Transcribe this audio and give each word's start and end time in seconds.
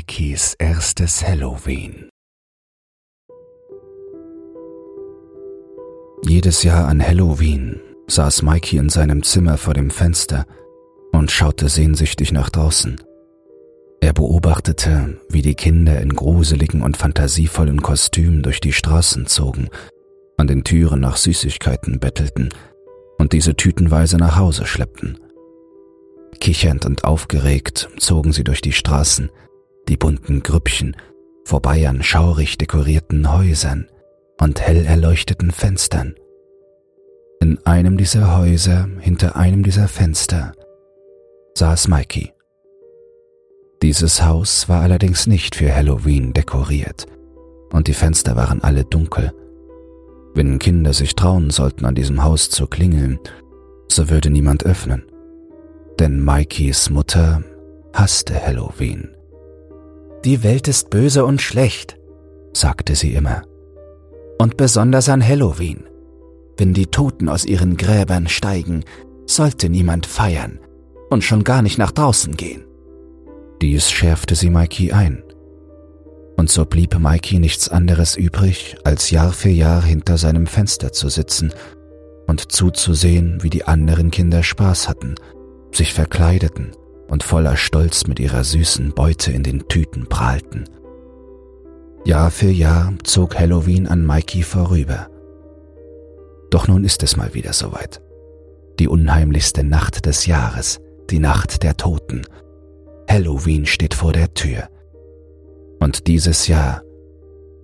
Mikeys 0.00 0.54
erstes 0.58 1.22
Halloween. 1.22 2.08
Jedes 6.26 6.62
Jahr 6.62 6.88
an 6.88 7.06
Halloween 7.06 7.78
saß 8.06 8.40
Mikey 8.40 8.78
in 8.78 8.88
seinem 8.88 9.22
Zimmer 9.22 9.58
vor 9.58 9.74
dem 9.74 9.90
Fenster 9.90 10.46
und 11.12 11.30
schaute 11.30 11.68
sehnsüchtig 11.68 12.32
nach 12.32 12.48
draußen. 12.48 12.98
Er 14.00 14.14
beobachtete, 14.14 15.20
wie 15.28 15.42
die 15.42 15.54
Kinder 15.54 16.00
in 16.00 16.16
gruseligen 16.16 16.80
und 16.80 16.96
fantasievollen 16.96 17.82
Kostümen 17.82 18.42
durch 18.42 18.60
die 18.60 18.72
Straßen 18.72 19.26
zogen, 19.26 19.68
an 20.38 20.46
den 20.46 20.64
Türen 20.64 21.00
nach 21.00 21.18
Süßigkeiten 21.18 22.00
bettelten 22.00 22.48
und 23.18 23.34
diese 23.34 23.54
tütenweise 23.54 24.16
nach 24.16 24.36
Hause 24.36 24.64
schleppten. 24.64 25.18
Kichernd 26.40 26.86
und 26.86 27.04
aufgeregt 27.04 27.90
zogen 27.98 28.32
sie 28.32 28.44
durch 28.44 28.62
die 28.62 28.72
Straßen, 28.72 29.30
die 29.90 29.98
bunten 29.98 30.42
Grüppchen, 30.42 30.96
vorbei 31.44 31.86
an 31.86 32.02
schaurig 32.02 32.56
dekorierten 32.56 33.30
Häusern 33.30 33.86
und 34.40 34.58
hell 34.60 34.86
erleuchteten 34.86 35.50
Fenstern. 35.50 36.14
In 37.40 37.58
einem 37.66 37.98
dieser 37.98 38.38
Häuser, 38.38 38.88
hinter 39.00 39.36
einem 39.36 39.62
dieser 39.62 39.88
Fenster, 39.88 40.52
saß 41.58 41.88
Mikey. 41.88 42.32
Dieses 43.82 44.22
Haus 44.24 44.66
war 44.70 44.80
allerdings 44.80 45.26
nicht 45.26 45.54
für 45.54 45.74
Halloween 45.74 46.32
dekoriert, 46.32 47.06
und 47.70 47.86
die 47.86 47.94
Fenster 47.94 48.36
waren 48.36 48.62
alle 48.62 48.84
dunkel. 48.84 49.32
Wenn 50.34 50.58
Kinder 50.58 50.94
sich 50.94 51.14
trauen 51.14 51.50
sollten, 51.50 51.84
an 51.84 51.94
diesem 51.94 52.24
Haus 52.24 52.48
zu 52.48 52.66
klingeln, 52.66 53.18
so 53.90 54.08
würde 54.08 54.30
niemand 54.30 54.64
öffnen 54.64 55.02
denn 56.00 56.24
Mikeys 56.24 56.88
Mutter 56.88 57.42
hasste 57.92 58.34
Halloween. 58.34 59.19
Die 60.24 60.42
Welt 60.42 60.68
ist 60.68 60.90
böse 60.90 61.24
und 61.24 61.40
schlecht, 61.40 61.98
sagte 62.52 62.94
sie 62.94 63.14
immer. 63.14 63.42
Und 64.38 64.56
besonders 64.56 65.08
an 65.08 65.26
Halloween. 65.26 65.84
Wenn 66.56 66.74
die 66.74 66.86
Toten 66.86 67.28
aus 67.28 67.44
ihren 67.44 67.76
Gräbern 67.76 68.28
steigen, 68.28 68.84
sollte 69.26 69.68
niemand 69.68 70.06
feiern 70.06 70.60
und 71.08 71.24
schon 71.24 71.44
gar 71.44 71.62
nicht 71.62 71.78
nach 71.78 71.90
draußen 71.90 72.36
gehen. 72.36 72.64
Dies 73.62 73.90
schärfte 73.90 74.34
sie 74.34 74.50
Mikey 74.50 74.92
ein. 74.92 75.22
Und 76.36 76.50
so 76.50 76.64
blieb 76.64 76.98
Mikey 76.98 77.38
nichts 77.38 77.68
anderes 77.68 78.16
übrig, 78.16 78.76
als 78.84 79.10
Jahr 79.10 79.32
für 79.32 79.50
Jahr 79.50 79.82
hinter 79.82 80.18
seinem 80.18 80.46
Fenster 80.46 80.92
zu 80.92 81.08
sitzen 81.08 81.52
und 82.26 82.52
zuzusehen, 82.52 83.42
wie 83.42 83.50
die 83.50 83.64
anderen 83.64 84.10
Kinder 84.10 84.42
Spaß 84.42 84.88
hatten– 84.88 85.14
sich 85.72 85.94
verkleideten 85.94 86.72
und 87.10 87.22
voller 87.22 87.56
Stolz 87.56 88.06
mit 88.06 88.20
ihrer 88.20 88.44
süßen 88.44 88.92
Beute 88.92 89.32
in 89.32 89.42
den 89.42 89.68
Tüten 89.68 90.08
prahlten. 90.08 90.68
Jahr 92.04 92.30
für 92.30 92.50
Jahr 92.50 92.94
zog 93.04 93.38
Halloween 93.38 93.86
an 93.86 94.06
Mikey 94.06 94.42
vorüber. 94.42 95.08
Doch 96.50 96.68
nun 96.68 96.84
ist 96.84 97.02
es 97.02 97.16
mal 97.16 97.34
wieder 97.34 97.52
soweit. 97.52 98.00
Die 98.78 98.88
unheimlichste 98.88 99.64
Nacht 99.64 100.06
des 100.06 100.26
Jahres, 100.26 100.80
die 101.10 101.18
Nacht 101.18 101.62
der 101.62 101.76
Toten. 101.76 102.22
Halloween 103.08 103.66
steht 103.66 103.94
vor 103.94 104.12
der 104.12 104.32
Tür. 104.32 104.68
Und 105.80 106.06
dieses 106.06 106.46
Jahr 106.46 106.82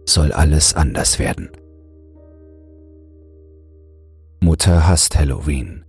soll 0.05 0.33
alles 0.33 0.75
anders 0.75 1.19
werden. 1.19 1.51
Mutter 4.41 4.87
hasst 4.87 5.17
Halloween 5.19 5.87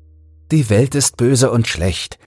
die 0.52 0.70
Welt 0.70 0.96
ist 0.96 1.18
böse 1.18 1.52
und 1.52 1.68
schlecht. 1.68 2.20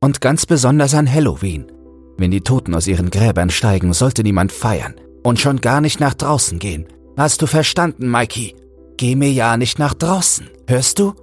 Und 0.00 0.20
ganz 0.20 0.46
besonders 0.46 0.94
an 0.94 1.12
Halloween. 1.12 1.72
Wenn 2.16 2.30
die 2.30 2.40
Toten 2.40 2.74
aus 2.74 2.86
ihren 2.86 3.10
Gräbern 3.10 3.50
steigen, 3.50 3.92
sollte 3.92 4.22
niemand 4.22 4.52
feiern. 4.52 4.94
Und 5.24 5.40
schon 5.40 5.60
gar 5.60 5.80
nicht 5.80 5.98
nach 5.98 6.14
draußen 6.14 6.58
gehen. 6.58 6.86
Hast 7.16 7.42
du 7.42 7.46
verstanden, 7.46 8.08
Mikey? 8.08 8.54
Geh 8.96 9.16
mir 9.16 9.32
ja 9.32 9.56
nicht 9.56 9.78
nach 9.78 9.94
draußen. 9.94 10.48
Hörst 10.68 11.00
du? 11.00 11.14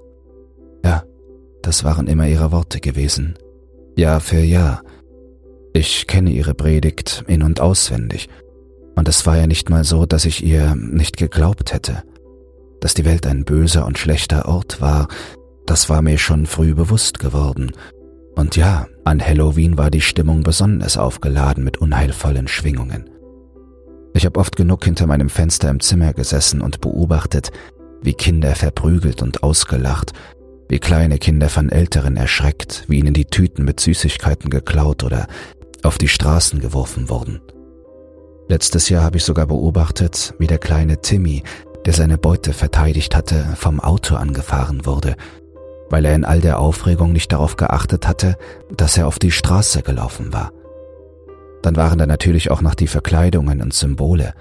Ja, 0.84 1.04
das 1.62 1.84
waren 1.86 2.08
immer 2.08 2.28
ihre 2.28 2.52
Worte 2.52 2.82
gewesen. 2.82 3.36
Jahr 3.96 4.20
für 4.20 4.42
Jahr. 4.42 4.82
Ich 5.74 6.08
kenne 6.08 6.32
ihre 6.32 6.54
Predigt 6.54 7.24
in 7.28 7.44
und 7.44 7.62
auswendig. 7.62 8.28
Und 8.96 9.08
es 9.08 9.26
war 9.26 9.38
ja 9.38 9.48
nicht 9.48 9.70
mal 9.70 9.86
so, 9.86 10.06
dass 10.06 10.26
ich 10.26 10.44
ihr 10.44 10.76
nicht 10.76 11.16
geglaubt 11.18 11.74
hätte. 11.74 12.04
Dass 12.82 12.94
die 12.94 13.06
Welt 13.06 13.26
ein 13.26 13.46
böser 13.46 13.86
und 13.86 13.98
schlechter 13.98 14.48
Ort 14.48 14.82
war, 14.82 15.08
das 15.66 15.90
war 15.90 16.02
mir 16.02 16.18
schon 16.18 16.46
früh 16.46 16.74
bewusst 16.74 17.20
geworden. 17.20 17.72
Und 18.36 18.58
ja, 18.58 18.88
an 19.06 19.26
Halloween 19.26 19.78
war 19.78 19.90
die 19.90 20.02
Stimmung 20.02 20.44
besonders 20.44 20.98
aufgeladen 20.98 21.64
mit 21.64 21.78
unheilvollen 21.78 22.48
Schwingungen. 22.48 23.10
Ich 24.14 24.26
habe 24.26 24.40
oft 24.40 24.56
genug 24.56 24.84
hinter 24.84 25.08
meinem 25.08 25.30
Fenster 25.30 25.70
im 25.70 25.80
Zimmer 25.80 26.14
gesessen 26.14 26.62
und 26.62 26.82
beobachtet, 26.82 27.52
wie 28.02 28.14
Kinder 28.14 28.56
verprügelt 28.56 29.22
und 29.22 29.44
ausgelacht, 29.44 30.14
wie 30.70 30.80
kleine 30.80 31.18
Kinder 31.18 31.50
von 31.50 31.70
Älteren 31.70 32.18
erschreckt, 32.18 32.84
wie 32.88 33.00
ihnen 33.00 33.14
die 33.14 33.26
Tüten 33.26 33.64
mit 33.66 33.80
Süßigkeiten 33.80 34.50
geklaut 34.50 35.04
oder 35.04 35.28
auf 35.84 35.98
die 35.98 36.08
Straßen 36.08 36.60
geworfen 36.60 37.10
wurden. 37.10 37.42
Letztes 38.48 38.90
Jahr 38.90 39.04
habe 39.04 39.18
ich 39.18 39.24
sogar 39.24 39.48
beobachtet, 39.48 40.34
wie 40.40 40.48
der 40.48 40.60
kleine 40.60 41.02
Timmy, 41.02 41.44
der 41.86 41.94
seine 41.94 42.18
Beute 42.18 42.54
verteidigt 42.54 43.16
hatte, 43.16 43.46
vom 43.56 43.80
Auto 43.80 44.16
angefahren 44.16 44.86
wurde 44.86 45.16
weil 45.90 46.06
er 46.06 46.16
in 46.16 46.26
all 46.26 46.42
der 46.42 46.60
Aufregung 46.60 47.12
nicht 47.12 47.32
darauf 47.32 47.56
geachtet 47.56 48.08
hatte, 48.08 48.38
dass 48.76 48.98
er 48.98 49.08
auf 49.08 49.20
die 49.20 49.32
Straße 49.32 49.82
gelaufen 49.82 50.34
war. 50.34 50.52
Dann 51.62 51.76
waren 51.76 51.98
da 51.98 52.06
natürlich 52.06 52.52
auch 52.52 52.62
noch 52.62 52.76
die 52.76 52.88
Verkleidungen 52.88 53.62
und 53.62 53.74
Symbole. 53.74 54.34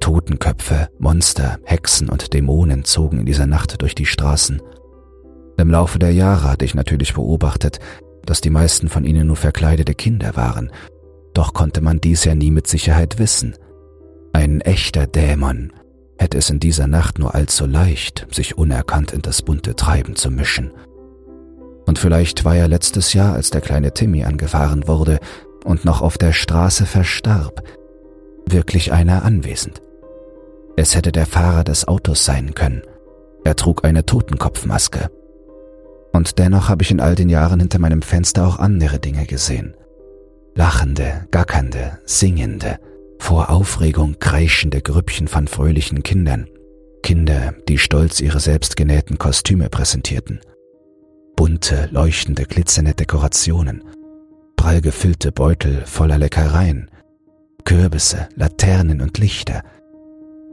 Totenköpfe, 0.00 0.88
Monster, 0.98 1.58
Hexen 1.64 2.08
und 2.08 2.32
Dämonen 2.34 2.84
zogen 2.84 3.20
in 3.20 3.26
dieser 3.26 3.46
Nacht 3.46 3.82
durch 3.82 3.94
die 3.94 4.06
Straßen. 4.06 4.62
Im 5.56 5.70
Laufe 5.70 5.98
der 5.98 6.12
Jahre 6.12 6.50
hatte 6.50 6.64
ich 6.64 6.74
natürlich 6.74 7.14
beobachtet, 7.14 7.80
dass 8.24 8.40
die 8.40 8.50
meisten 8.50 8.88
von 8.88 9.04
ihnen 9.04 9.26
nur 9.26 9.36
verkleidete 9.36 9.94
Kinder 9.94 10.36
waren, 10.36 10.70
doch 11.34 11.52
konnte 11.52 11.80
man 11.80 12.00
dies 12.00 12.24
ja 12.24 12.34
nie 12.34 12.50
mit 12.50 12.66
Sicherheit 12.66 13.18
wissen. 13.18 13.54
Ein 14.32 14.60
echter 14.60 15.06
Dämon 15.06 15.72
hätte 16.18 16.36
es 16.36 16.50
in 16.50 16.60
dieser 16.60 16.86
Nacht 16.86 17.18
nur 17.18 17.34
allzu 17.34 17.66
leicht, 17.66 18.26
sich 18.30 18.58
unerkannt 18.58 19.12
in 19.12 19.22
das 19.22 19.42
bunte 19.42 19.76
Treiben 19.76 20.16
zu 20.16 20.30
mischen. 20.30 20.72
Und 21.86 21.98
vielleicht 21.98 22.44
war 22.44 22.54
ja 22.54 22.66
letztes 22.66 23.14
Jahr, 23.14 23.34
als 23.34 23.50
der 23.50 23.60
kleine 23.60 23.94
Timmy 23.94 24.24
angefahren 24.24 24.86
wurde 24.88 25.20
und 25.64 25.84
noch 25.84 26.02
auf 26.02 26.18
der 26.18 26.32
Straße 26.32 26.84
verstarb, 26.84 27.62
wirklich 28.46 28.92
einer 28.92 29.24
anwesend. 29.24 29.80
Es 30.76 30.94
hätte 30.94 31.12
der 31.12 31.26
Fahrer 31.26 31.64
des 31.64 31.88
Autos 31.88 32.24
sein 32.24 32.54
können. 32.54 32.82
Er 33.44 33.56
trug 33.56 33.84
eine 33.84 34.04
Totenkopfmaske. 34.04 35.10
Und 36.12 36.38
dennoch 36.38 36.68
habe 36.68 36.82
ich 36.82 36.90
in 36.90 37.00
all 37.00 37.14
den 37.14 37.28
Jahren 37.28 37.60
hinter 37.60 37.78
meinem 37.78 38.02
Fenster 38.02 38.46
auch 38.46 38.58
andere 38.58 38.98
Dinge 38.98 39.26
gesehen. 39.26 39.74
Lachende, 40.54 41.26
gackernde, 41.30 41.98
singende, 42.04 42.78
vor 43.18 43.50
Aufregung 43.50 44.16
kreischende 44.18 44.80
Grüppchen 44.80 45.28
von 45.28 45.48
fröhlichen 45.48 46.02
Kindern, 46.02 46.48
Kinder, 47.02 47.54
die 47.68 47.78
stolz 47.78 48.20
ihre 48.20 48.40
selbstgenähten 48.40 49.18
Kostüme 49.18 49.68
präsentierten, 49.68 50.40
bunte, 51.36 51.88
leuchtende, 51.92 52.44
glitzernde 52.44 52.94
Dekorationen, 52.94 53.84
prall 54.56 54.80
gefüllte 54.80 55.32
Beutel 55.32 55.84
voller 55.86 56.18
Leckereien, 56.18 56.90
Kürbisse, 57.64 58.28
Laternen 58.34 59.00
und 59.00 59.18
Lichter, 59.18 59.62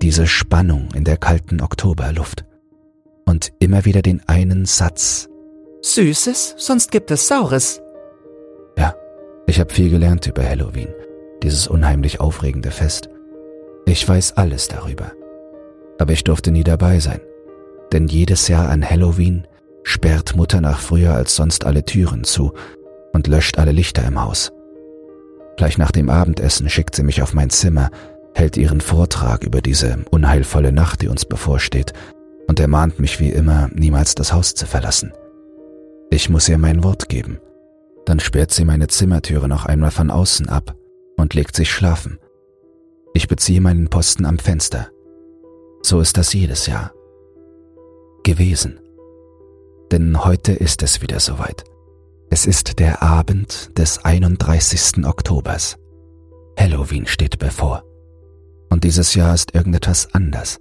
diese 0.01 0.27
Spannung 0.27 0.89
in 0.93 1.03
der 1.03 1.17
kalten 1.17 1.61
Oktoberluft. 1.61 2.45
Und 3.25 3.53
immer 3.59 3.85
wieder 3.85 4.01
den 4.01 4.21
einen 4.27 4.65
Satz. 4.65 5.27
Süßes, 5.81 6.55
sonst 6.57 6.91
gibt 6.91 7.09
es 7.09 7.27
Saures. 7.27 7.81
Ja, 8.77 8.93
ich 9.47 9.59
habe 9.59 9.73
viel 9.73 9.89
gelernt 9.89 10.27
über 10.27 10.43
Halloween 10.43 10.89
dieses 11.45 11.67
unheimlich 11.67 12.19
aufregende 12.19 12.71
Fest. 12.71 13.09
Ich 13.85 14.07
weiß 14.09 14.35
alles 14.35 14.67
darüber. 14.67 15.11
Aber 15.99 16.11
ich 16.11 16.23
durfte 16.23 16.49
nie 16.49 16.63
dabei 16.63 16.99
sein. 16.99 17.21
Denn 17.93 18.07
jedes 18.07 18.47
Jahr 18.47 18.67
an 18.69 18.83
Halloween 18.83 19.45
sperrt 19.83 20.35
Mutter 20.35 20.59
nach 20.59 20.79
früher 20.79 21.13
als 21.13 21.35
sonst 21.35 21.67
alle 21.67 21.85
Türen 21.85 22.23
zu 22.23 22.53
und 23.13 23.27
löscht 23.27 23.59
alle 23.59 23.71
Lichter 23.73 24.03
im 24.05 24.19
Haus. 24.19 24.51
Gleich 25.55 25.77
nach 25.77 25.91
dem 25.91 26.09
Abendessen 26.09 26.67
schickt 26.67 26.95
sie 26.95 27.03
mich 27.03 27.21
auf 27.21 27.35
mein 27.35 27.51
Zimmer, 27.51 27.91
hält 28.33 28.57
ihren 28.57 28.81
Vortrag 28.81 29.43
über 29.43 29.61
diese 29.61 29.99
unheilvolle 30.09 30.71
Nacht, 30.71 31.03
die 31.03 31.07
uns 31.07 31.25
bevorsteht, 31.25 31.93
und 32.47 32.59
ermahnt 32.59 32.99
mich 32.99 33.19
wie 33.19 33.29
immer, 33.29 33.69
niemals 33.71 34.15
das 34.15 34.33
Haus 34.33 34.55
zu 34.55 34.65
verlassen. 34.65 35.13
Ich 36.09 36.27
muss 36.27 36.49
ihr 36.49 36.57
mein 36.57 36.83
Wort 36.83 37.07
geben. 37.07 37.39
Dann 38.05 38.19
sperrt 38.19 38.51
sie 38.51 38.65
meine 38.65 38.87
Zimmertüre 38.87 39.47
noch 39.47 39.65
einmal 39.65 39.91
von 39.91 40.09
außen 40.09 40.49
ab 40.49 40.75
und 41.17 41.33
legt 41.33 41.55
sich 41.55 41.71
schlafen. 41.71 42.19
Ich 43.13 43.27
beziehe 43.27 43.61
meinen 43.61 43.89
Posten 43.89 44.25
am 44.25 44.39
Fenster. 44.39 44.89
So 45.81 45.99
ist 45.99 46.17
das 46.17 46.33
jedes 46.33 46.67
Jahr. 46.67 46.91
Gewesen. 48.23 48.79
Denn 49.91 50.25
heute 50.25 50.51
ist 50.51 50.83
es 50.83 51.01
wieder 51.01 51.19
soweit. 51.19 51.63
Es 52.29 52.45
ist 52.45 52.79
der 52.79 53.03
Abend 53.03 53.77
des 53.77 54.03
31. 54.03 55.05
Oktobers. 55.05 55.77
Halloween. 56.59 57.05
Steht 57.05 57.39
bevor. 57.39 57.83
Und 58.69 58.83
dieses 58.83 59.13
Jahr 59.13 59.33
ist 59.33 59.55
irgendetwas 59.55 60.13
anders. 60.13 60.59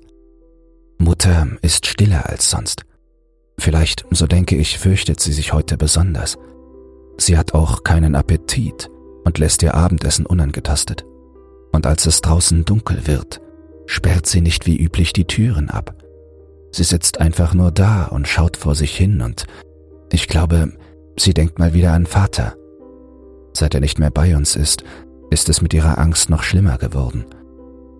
Mutter 0.99 1.49
ist 1.63 1.87
stiller 1.87 2.29
als 2.29 2.51
sonst. 2.51 2.85
Vielleicht, 3.59 4.05
so 4.11 4.27
denke 4.27 4.57
ich, 4.57 4.79
fürchtet 4.79 5.21
sie 5.21 5.33
sich 5.33 5.53
heute 5.53 5.77
besonders. 5.77 6.37
Sie 7.17 7.39
hat 7.39 7.55
auch 7.55 7.83
keinen 7.83 8.15
Appetit 8.15 8.91
und 9.25 9.39
lässt 9.39 9.63
ihr 9.63 9.75
Abendessen 9.75 10.27
unangetastet. 10.27 11.05
Und 11.73 11.87
als 11.87 12.07
es 12.07 12.21
draußen 12.21 12.65
dunkel 12.65 13.07
wird, 13.07 13.41
sperrt 13.87 14.27
sie 14.27 14.41
nicht 14.41 14.67
wie 14.67 14.77
üblich 14.77 15.13
die 15.13 15.27
Türen 15.27 15.71
ab. 15.71 15.95
Sie 16.71 16.85
sitzt 16.85 17.21
einfach 17.21 17.55
nur 17.55 17.71
da 17.71 18.05
und 18.07 18.29
schaut 18.29 18.57
vor 18.57 18.75
sich 18.75 18.97
hin 18.97 19.21
und 19.21 19.47
ich 20.13 20.29
glaube, 20.29 20.73
sie 21.17 21.35
denkt 21.35 21.59
mal 21.59 21.73
wieder 21.73 21.93
an 21.93 22.07
Vater. 22.07 22.55
Seit 23.53 23.75
er 23.75 23.81
nicht 23.81 23.99
mehr 23.99 24.11
bei 24.11 24.37
uns 24.37 24.57
ist, 24.57 24.85
ist 25.31 25.49
es 25.49 25.61
mit 25.61 25.75
ihrer 25.75 25.99
Angst 25.99 26.31
noch 26.31 26.43
schlimmer 26.43 26.79
geworden. 26.79 27.25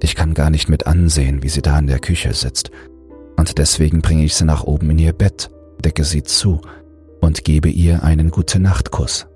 Ich 0.03 0.15
kann 0.15 0.35
gar 0.35 0.51
nicht 0.51 0.69
mit 0.69 0.87
ansehen, 0.87 1.43
wie 1.43 1.49
sie 1.49 1.63
da 1.63 1.79
in 1.79 1.87
der 1.87 1.99
Küche 1.99 2.35
sitzt. 2.35 2.71
Und 3.37 3.59
deswegen 3.59 4.03
bringe 4.03 4.25
ich 4.25 4.35
sie 4.35 4.45
nach 4.45 4.65
oben 4.65 4.91
in 4.91 4.99
ihr 4.99 5.13
Bett, 5.13 5.51
decke 5.85 6.05
sie 6.05 6.23
zu 6.23 6.61
und 7.21 7.45
gebe 7.45 7.69
ihr 7.69 8.03
einen 8.03 8.31
Gute-Nacht-Kuss. 8.31 9.27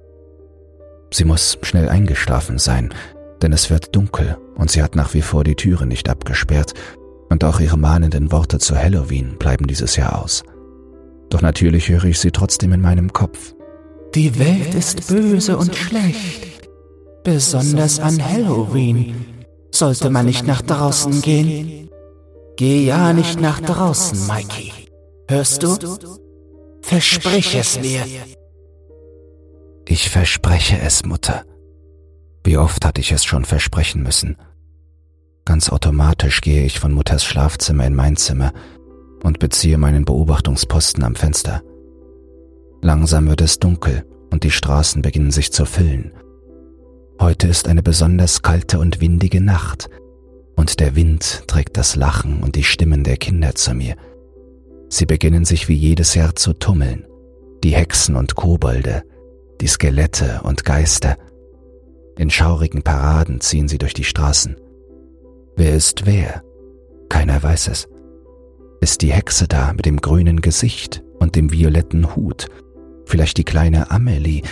Sie 1.11 1.25
muss 1.25 1.59
schnell 1.63 1.89
eingeschlafen 1.89 2.59
sein, 2.59 2.93
denn 3.43 3.53
es 3.53 3.71
wird 3.71 3.95
dunkel 3.95 4.37
und 4.57 4.71
sie 4.71 4.83
hat 4.83 4.97
nach 4.97 5.15
wie 5.15 5.23
vor 5.23 5.45
die 5.45 5.55
Türe 5.55 5.87
nicht 5.87 6.09
abgesperrt 6.09 6.75
und 7.31 7.45
auch 7.45 7.61
ihre 7.61 7.79
mahnenden 7.79 8.33
Worte 8.33 8.59
zu 8.59 8.77
Halloween 8.77 9.37
bleiben 9.39 9.67
dieses 9.67 9.97
Jahr 9.97 10.23
aus. 10.23 10.43
Doch 11.31 11.43
natürlich 11.43 11.89
höre 11.89 12.05
ich 12.05 12.19
sie 12.19 12.31
trotzdem 12.31 12.73
in 12.73 12.81
meinem 12.81 13.13
Kopf. 13.13 13.55
Die 14.15 14.39
Welt 14.39 14.75
ist 14.75 15.09
böse 15.09 15.59
und 15.59 15.75
schlecht. 15.75 16.71
Besonders 17.25 18.01
an 18.01 18.23
Halloween 18.25 19.45
sollte 19.71 20.09
man 20.09 20.27
nicht 20.27 20.47
nach 20.47 20.63
draußen 20.63 21.21
gehen. 21.21 21.91
Geh 22.57 22.87
ja 22.87 23.13
nicht 23.13 23.41
nach 23.41 23.61
draußen, 23.61 24.27
Mikey. 24.27 24.73
Hörst 25.29 25.63
du? 25.63 25.77
Versprich 26.81 27.55
es 27.55 27.79
mir. 27.81 28.03
Ich 29.91 30.11
verspreche 30.11 30.79
es, 30.79 31.07
Mutter. 31.07 31.47
Wie 32.45 32.59
oft 32.59 32.85
hatte 32.85 33.01
ich 33.01 33.11
es 33.11 33.25
schon 33.25 33.47
versprechen 33.47 34.03
müssen. 34.03 34.37
Ganz 35.47 35.71
automatisch 35.71 36.43
gehe 36.43 36.67
ich 36.67 36.79
von 36.79 36.93
Mutters 36.93 37.25
Schlafzimmer 37.25 37.87
in 37.87 37.95
mein 37.95 38.17
Zimmer 38.17 38.53
und 39.23 39.39
beziehe 39.39 39.79
meinen 39.79 40.05
Beobachtungsposten 40.05 41.03
am 41.05 41.15
Fenster. 41.15 41.63
Langsam 42.83 43.29
wird 43.31 43.41
es 43.41 43.61
dunkel 43.61 44.05
und 44.31 44.45
die 44.45 44.51
Straßen 44.51 45.01
beginnen 45.01 45.31
sich 45.31 45.53
zu 45.53 45.65
füllen. 45.65 46.13
Heute 47.19 47.49
ist 47.49 47.67
eine 47.67 47.83
besonders 47.83 48.43
kalte 48.43 48.81
und 48.81 49.01
windige 49.01 49.41
Nacht, 49.41 49.89
und 50.55 50.81
der 50.81 50.97
Wind 50.97 51.45
trägt 51.47 51.79
das 51.79 51.97
Lachen 51.97 52.43
und 52.43 52.57
die 52.57 52.65
Stimmen 52.65 53.05
der 53.05 53.17
Kinder 53.17 53.55
zu 53.55 53.73
mir. 53.73 53.97
Sie 54.91 55.07
beginnen 55.07 55.47
sich 55.47 55.67
wie 55.69 55.75
jedes 55.75 56.15
Jahr 56.15 56.37
zu 56.37 56.53
tummeln, 56.53 57.07
die 57.65 57.75
Hexen 57.75 58.17
und 58.17 58.35
Kobolde, 58.35 59.03
die 59.61 59.67
Skelette 59.67 60.41
und 60.43 60.65
Geister. 60.65 61.17
In 62.17 62.31
schaurigen 62.31 62.83
Paraden 62.83 63.41
ziehen 63.41 63.69
sie 63.69 63.79
durch 63.79 63.95
die 63.95 64.05
Straßen. 64.05 64.57
Wer 65.57 65.75
ist 65.75 66.07
wer? 66.07 66.43
Keiner 67.09 67.43
weiß 67.43 67.69
es. 67.69 67.89
Ist 68.81 69.03
die 69.03 69.13
Hexe 69.13 69.49
da 69.49 69.73
mit 69.73 69.87
dem 69.87 70.01
grünen 70.01 70.41
Gesicht 70.41 71.03
und 71.19 71.35
dem 71.35 71.53
violetten 71.53 72.15
Hut? 72.15 72.47
Vielleicht 73.07 73.39
die 73.39 73.45
kleine 73.45 73.91
Amelie, 73.91 74.43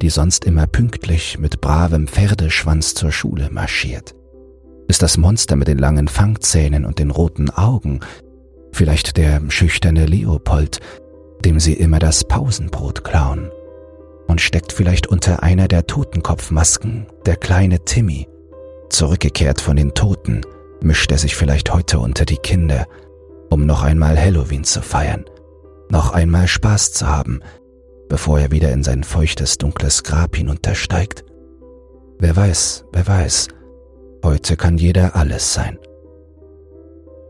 die 0.00 0.10
sonst 0.10 0.44
immer 0.44 0.66
pünktlich 0.66 1.38
mit 1.38 1.60
bravem 1.60 2.06
Pferdeschwanz 2.06 2.94
zur 2.94 3.10
Schule 3.10 3.50
marschiert? 3.50 4.14
Ist 4.88 5.02
das 5.02 5.16
Monster 5.16 5.56
mit 5.56 5.68
den 5.68 5.78
langen 5.78 6.08
Fangzähnen 6.08 6.84
und 6.84 6.98
den 6.98 7.10
roten 7.10 7.50
Augen 7.50 8.00
vielleicht 8.72 9.16
der 9.16 9.40
schüchterne 9.48 10.06
Leopold, 10.06 10.80
dem 11.44 11.60
sie 11.60 11.74
immer 11.74 11.98
das 11.98 12.24
Pausenbrot 12.24 13.04
klauen? 13.04 13.50
Und 14.26 14.40
steckt 14.40 14.72
vielleicht 14.72 15.06
unter 15.06 15.42
einer 15.42 15.68
der 15.68 15.86
Totenkopfmasken 15.86 17.06
der 17.26 17.36
kleine 17.36 17.84
Timmy? 17.84 18.28
Zurückgekehrt 18.88 19.60
von 19.60 19.76
den 19.76 19.94
Toten, 19.94 20.42
mischt 20.80 21.10
er 21.12 21.18
sich 21.18 21.36
vielleicht 21.36 21.72
heute 21.72 21.98
unter 21.98 22.24
die 22.24 22.36
Kinder 22.36 22.86
um 23.52 23.66
noch 23.66 23.82
einmal 23.82 24.18
Halloween 24.18 24.64
zu 24.64 24.80
feiern, 24.80 25.26
noch 25.90 26.12
einmal 26.12 26.48
Spaß 26.48 26.92
zu 26.92 27.06
haben, 27.06 27.40
bevor 28.08 28.40
er 28.40 28.50
wieder 28.50 28.72
in 28.72 28.82
sein 28.82 29.04
feuchtes, 29.04 29.58
dunkles 29.58 30.02
Grab 30.04 30.36
hinuntersteigt. 30.36 31.22
Wer 32.18 32.34
weiß, 32.34 32.86
wer 32.92 33.06
weiß, 33.06 33.48
heute 34.24 34.56
kann 34.56 34.78
jeder 34.78 35.16
alles 35.16 35.52
sein. 35.52 35.78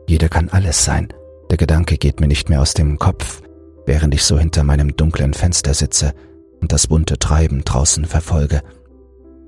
Jeder 0.06 0.28
kann 0.28 0.48
alles 0.48 0.84
sein, 0.84 1.12
der 1.50 1.56
Gedanke 1.56 1.98
geht 1.98 2.20
mir 2.20 2.28
nicht 2.28 2.48
mehr 2.48 2.60
aus 2.60 2.74
dem 2.74 3.00
Kopf, 3.00 3.42
während 3.84 4.14
ich 4.14 4.22
so 4.22 4.38
hinter 4.38 4.62
meinem 4.62 4.96
dunklen 4.96 5.34
Fenster 5.34 5.74
sitze 5.74 6.14
und 6.62 6.72
das 6.72 6.86
bunte 6.86 7.18
Treiben 7.18 7.64
draußen 7.64 8.06
verfolge. 8.06 8.62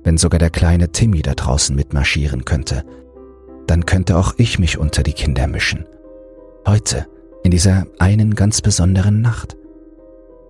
Wenn 0.03 0.17
sogar 0.19 0.37
der 0.37 0.51
kleine 0.51 0.91
Timmy 0.91 1.23
da 1.23 1.33
draußen 1.33 1.75
mitmarschieren 1.75 2.45
könnte, 2.45 2.83
dann 3.65 3.87
könnte 3.87 4.17
auch 4.17 4.35
ich 4.37 4.59
mich 4.59 4.77
unter 4.77 5.01
die 5.01 5.13
Kinder 5.13 5.47
mischen. 5.47 5.85
Heute, 6.67 7.07
in 7.43 7.51
dieser 7.51 7.87
einen 7.97 8.35
ganz 8.35 8.61
besonderen 8.61 9.21
Nacht. 9.21 9.57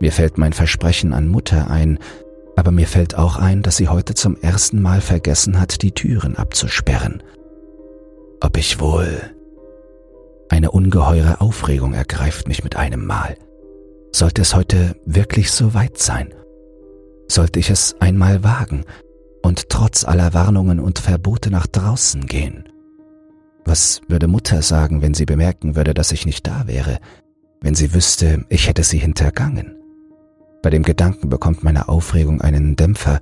Mir 0.02 0.12
fällt 0.12 0.38
mein 0.38 0.54
Versprechen 0.54 1.14
an 1.14 1.28
Mutter 1.28 1.70
ein, 1.70 2.00
aber 2.58 2.72
mir 2.72 2.88
fällt 2.88 3.16
auch 3.16 3.38
ein, 3.38 3.62
dass 3.62 3.78
sie 3.78 3.88
heute 3.88 4.14
zum 4.14 4.36
ersten 4.42 4.82
Mal 4.82 5.02
vergessen 5.02 5.60
hat, 5.60 5.82
die 5.82 5.92
Türen 5.92 6.36
abzusperren. 6.36 7.22
Ob 8.42 8.58
ich 8.58 8.80
wohl. 8.80 9.22
Eine 10.50 10.72
ungeheure 10.72 11.42
Aufregung 11.42 11.94
ergreift 11.94 12.48
mich 12.48 12.64
mit 12.64 12.76
einem 12.76 13.06
Mal. 13.06 13.38
Sollte 14.12 14.42
es 14.42 14.56
heute 14.56 14.96
wirklich 15.06 15.52
so 15.52 15.74
weit 15.74 15.98
sein? 15.98 16.34
Sollte 17.28 17.60
ich 17.60 17.70
es 17.70 17.96
einmal 18.00 18.44
wagen 18.44 18.86
und 19.42 19.70
trotz 19.70 20.06
aller 20.06 20.34
Warnungen 20.34 20.80
und 20.80 21.00
Verbote 21.00 21.52
nach 21.52 21.68
draußen 21.68 22.26
gehen? 22.26 22.70
Was 23.66 24.02
würde 24.08 24.28
Mutter 24.28 24.62
sagen, 24.62 25.02
wenn 25.02 25.14
sie 25.16 25.26
bemerken 25.26 25.76
würde, 25.76 25.94
dass 25.94 26.12
ich 26.12 26.26
nicht 26.26 26.46
da 26.46 26.68
wäre, 26.68 27.00
wenn 27.62 27.74
sie 27.74 27.94
wüsste, 27.94 28.46
ich 28.50 28.68
hätte 28.68 28.84
sie 28.84 29.00
hintergangen? 29.00 29.76
Bei 30.62 30.70
dem 30.70 30.84
Gedanken 30.84 31.30
bekommt 31.30 31.64
meine 31.64 31.90
Aufregung 31.90 32.42
einen 32.42 32.76
Dämpfer 32.76 33.20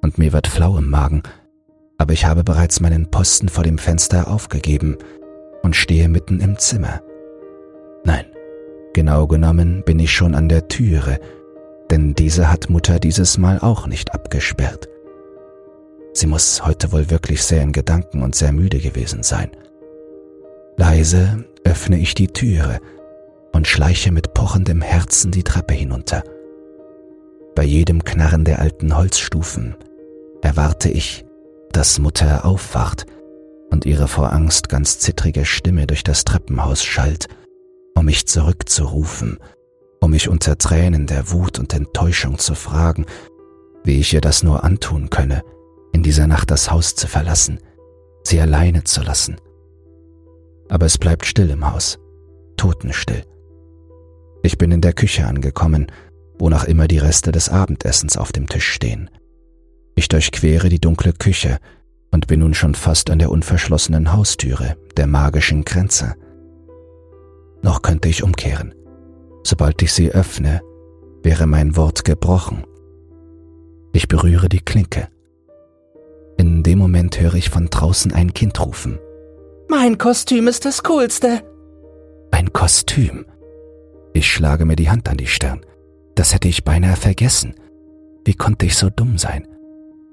und 0.00 0.18
mir 0.18 0.32
wird 0.32 0.46
flau 0.46 0.78
im 0.78 0.90
Magen, 0.90 1.22
aber 1.96 2.12
ich 2.12 2.24
habe 2.24 2.44
bereits 2.44 2.80
meinen 2.80 3.10
Posten 3.10 3.48
vor 3.48 3.64
dem 3.64 3.78
Fenster 3.78 4.28
aufgegeben 4.28 4.96
und 5.62 5.76
stehe 5.76 6.08
mitten 6.08 6.40
im 6.40 6.58
Zimmer. 6.58 7.00
Nein, 8.04 8.26
genau 8.92 9.26
genommen 9.26 9.82
bin 9.84 9.98
ich 9.98 10.12
schon 10.12 10.34
an 10.34 10.48
der 10.48 10.68
Türe, 10.68 11.18
denn 11.90 12.14
diese 12.14 12.50
hat 12.50 12.70
Mutter 12.70 12.98
dieses 12.98 13.38
Mal 13.38 13.58
auch 13.58 13.86
nicht 13.86 14.14
abgesperrt. 14.14 14.88
Sie 16.12 16.26
muss 16.26 16.64
heute 16.64 16.92
wohl 16.92 17.10
wirklich 17.10 17.42
sehr 17.42 17.62
in 17.62 17.72
Gedanken 17.72 18.22
und 18.22 18.34
sehr 18.34 18.52
müde 18.52 18.78
gewesen 18.78 19.22
sein. 19.22 19.50
Leise 20.76 21.44
öffne 21.64 21.98
ich 21.98 22.14
die 22.14 22.28
Türe 22.28 22.80
und 23.52 23.66
schleiche 23.66 24.12
mit 24.12 24.34
pochendem 24.34 24.80
Herzen 24.80 25.30
die 25.30 25.42
Treppe 25.42 25.74
hinunter. 25.74 26.22
Bei 27.54 27.62
jedem 27.62 28.04
Knarren 28.04 28.44
der 28.44 28.60
alten 28.60 28.96
Holzstufen 28.96 29.76
erwarte 30.42 30.88
ich, 30.88 31.24
dass 31.72 31.98
Mutter 31.98 32.44
aufwacht 32.44 33.06
und 33.70 33.86
ihre 33.86 34.08
vor 34.08 34.32
Angst 34.32 34.68
ganz 34.68 34.98
zittrige 34.98 35.44
Stimme 35.44 35.86
durch 35.86 36.04
das 36.04 36.24
Treppenhaus 36.24 36.84
schallt, 36.84 37.28
um 37.94 38.04
mich 38.04 38.26
zurückzurufen, 38.26 39.38
um 40.04 40.12
mich 40.12 40.28
unter 40.28 40.56
Tränen 40.58 41.06
der 41.06 41.30
Wut 41.30 41.58
und 41.58 41.72
Enttäuschung 41.74 42.38
zu 42.38 42.54
fragen, 42.54 43.06
wie 43.82 43.98
ich 43.98 44.12
ihr 44.12 44.20
das 44.20 44.42
nur 44.42 44.64
antun 44.64 45.10
könne, 45.10 45.42
in 45.92 46.02
dieser 46.02 46.26
Nacht 46.26 46.50
das 46.50 46.70
Haus 46.70 46.94
zu 46.94 47.08
verlassen, 47.08 47.58
sie 48.22 48.40
alleine 48.40 48.84
zu 48.84 49.02
lassen 49.02 49.36
aber 50.68 50.86
es 50.86 50.98
bleibt 50.98 51.26
still 51.26 51.50
im 51.50 51.70
Haus, 51.70 51.98
totenstill. 52.56 53.22
Ich 54.42 54.58
bin 54.58 54.70
in 54.72 54.80
der 54.80 54.92
Küche 54.92 55.26
angekommen, 55.26 55.86
wo 56.38 56.48
noch 56.48 56.64
immer 56.64 56.88
die 56.88 56.98
Reste 56.98 57.32
des 57.32 57.48
Abendessens 57.48 58.16
auf 58.16 58.32
dem 58.32 58.48
Tisch 58.48 58.68
stehen. 58.68 59.10
Ich 59.94 60.08
durchquere 60.08 60.68
die 60.68 60.80
dunkle 60.80 61.12
Küche 61.12 61.58
und 62.10 62.26
bin 62.26 62.40
nun 62.40 62.54
schon 62.54 62.74
fast 62.74 63.10
an 63.10 63.18
der 63.18 63.30
unverschlossenen 63.30 64.12
Haustüre, 64.12 64.76
der 64.96 65.06
magischen 65.06 65.64
Grenze. 65.64 66.14
Noch 67.62 67.82
könnte 67.82 68.08
ich 68.08 68.22
umkehren. 68.22 68.74
Sobald 69.44 69.80
ich 69.82 69.92
sie 69.92 70.10
öffne, 70.10 70.62
wäre 71.22 71.46
mein 71.46 71.76
Wort 71.76 72.04
gebrochen. 72.04 72.64
Ich 73.92 74.08
berühre 74.08 74.48
die 74.48 74.60
Klinke. 74.60 75.08
In 76.38 76.62
dem 76.62 76.78
Moment 76.78 77.20
höre 77.20 77.34
ich 77.34 77.50
von 77.50 77.66
draußen 77.66 78.12
ein 78.12 78.34
Kind 78.34 78.58
rufen. 78.64 78.98
Mein 79.68 79.98
Kostüm 79.98 80.48
ist 80.48 80.64
das 80.64 80.82
Coolste. 80.82 81.42
Ein 82.30 82.52
Kostüm. 82.52 83.26
Ich 84.14 84.26
schlage 84.26 84.64
mir 84.64 84.76
die 84.76 84.90
Hand 84.90 85.08
an 85.08 85.16
die 85.16 85.26
Stirn. 85.26 85.64
Das 86.14 86.34
hätte 86.34 86.48
ich 86.48 86.64
beinahe 86.64 86.96
vergessen. 86.96 87.54
Wie 88.24 88.34
konnte 88.34 88.66
ich 88.66 88.76
so 88.76 88.90
dumm 88.90 89.18
sein? 89.18 89.46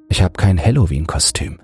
Ich 0.10 0.22
habe 0.22 0.34
kein 0.34 0.64
Halloween-Kostüm. 0.64 1.60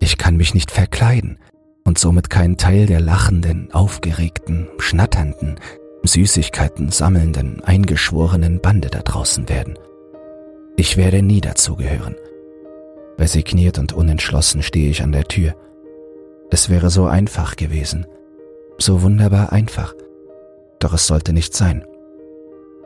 Ich 0.00 0.18
kann 0.18 0.36
mich 0.36 0.54
nicht 0.54 0.70
verkleiden 0.70 1.38
und 1.84 1.98
somit 1.98 2.30
kein 2.30 2.56
Teil 2.56 2.86
der 2.86 3.00
lachenden, 3.00 3.70
aufgeregten, 3.72 4.68
schnatternden, 4.78 5.56
Süßigkeiten 6.04 6.90
sammelnden, 6.90 7.62
eingeschworenen 7.64 8.60
Bande 8.60 8.88
da 8.88 9.00
draußen 9.00 9.48
werden. 9.48 9.78
Ich 10.76 10.96
werde 10.96 11.22
nie 11.22 11.40
dazugehören. 11.40 12.16
Resigniert 13.18 13.78
und 13.78 13.92
unentschlossen 13.92 14.62
stehe 14.62 14.90
ich 14.90 15.02
an 15.02 15.12
der 15.12 15.24
Tür. 15.24 15.54
Es 16.50 16.68
wäre 16.68 16.90
so 16.90 17.06
einfach 17.06 17.56
gewesen, 17.56 18.06
so 18.78 19.02
wunderbar 19.02 19.52
einfach, 19.52 19.94
doch 20.80 20.92
es 20.92 21.06
sollte 21.06 21.32
nicht 21.32 21.54
sein. 21.54 21.84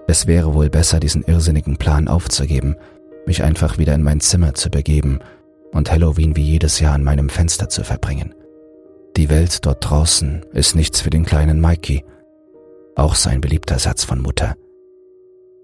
Es 0.08 0.26
wäre 0.26 0.54
wohl 0.54 0.68
besser, 0.68 1.00
diesen 1.00 1.22
irrsinnigen 1.22 1.78
Plan 1.78 2.06
aufzugeben, 2.08 2.76
mich 3.26 3.42
einfach 3.42 3.78
wieder 3.78 3.94
in 3.94 4.02
mein 4.02 4.20
Zimmer 4.20 4.54
zu 4.54 4.70
begeben 4.70 5.20
und 5.72 5.90
Halloween 5.90 6.36
wie 6.36 6.42
jedes 6.42 6.80
Jahr 6.80 6.94
an 6.94 7.02
meinem 7.02 7.28
Fenster 7.28 7.68
zu 7.68 7.82
verbringen. 7.82 8.34
Die 9.16 9.30
Welt 9.30 9.64
dort 9.64 9.88
draußen 9.88 10.44
ist 10.52 10.76
nichts 10.76 11.00
für 11.00 11.10
den 11.10 11.24
kleinen 11.24 11.60
Mikey, 11.60 12.04
auch 12.96 13.14
sein 13.14 13.40
beliebter 13.40 13.78
Satz 13.78 14.04
von 14.04 14.20
Mutter. 14.20 14.56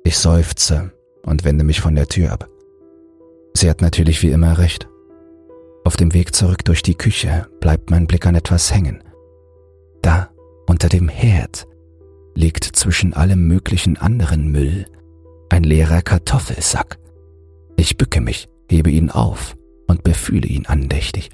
Ich 0.05 0.19
seufze 0.19 0.93
und 1.25 1.45
wende 1.45 1.65
mich 1.65 1.81
von 1.81 1.95
der 1.95 2.07
Tür 2.07 2.33
ab. 2.33 2.49
Sie 3.55 3.69
hat 3.69 3.81
natürlich 3.81 4.23
wie 4.23 4.31
immer 4.31 4.59
recht. 4.59 4.89
Auf 5.85 5.97
dem 5.97 6.15
Weg 6.15 6.35
zurück 6.35 6.65
durch 6.65 6.83
die 6.83 6.95
Küche 6.95 7.49
bleibt 7.61 7.91
mein 7.91 8.07
Blick 8.07 8.27
an 8.27 8.35
etwas 8.35 8.73
hängen. 8.73 9.03
Da, 10.01 10.31
unter 10.67 10.89
dem 10.89 11.09
Herd, 11.09 11.67
liegt 12.35 12.65
zwischen 12.65 13.15
allem 13.15 13.47
möglichen 13.47 13.97
anderen 13.97 14.49
Müll 14.51 14.87
ein 15.49 15.65
leerer 15.65 16.03
Kartoffelsack. 16.03 16.99
Ich 17.77 17.97
bücke 17.97 18.21
mich, 18.21 18.49
hebe 18.71 18.91
ihn 18.91 19.11
auf 19.11 19.55
und 19.87 20.03
befühle 20.03 20.47
ihn 20.47 20.67
andächtig. 20.67 21.31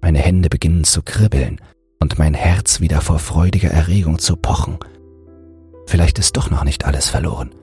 Meine 0.00 0.18
Hände 0.18 0.48
beginnen 0.48 0.84
zu 0.84 1.02
kribbeln 1.02 1.60
und 2.00 2.18
mein 2.18 2.34
Herz 2.34 2.80
wieder 2.80 3.00
vor 3.00 3.20
freudiger 3.20 3.70
Erregung 3.70 4.18
zu 4.18 4.36
pochen. 4.36 4.78
Vielleicht 5.86 6.18
ist 6.18 6.36
doch 6.36 6.50
noch 6.50 6.64
nicht 6.64 6.84
alles 6.84 7.08
verloren. 7.08 7.54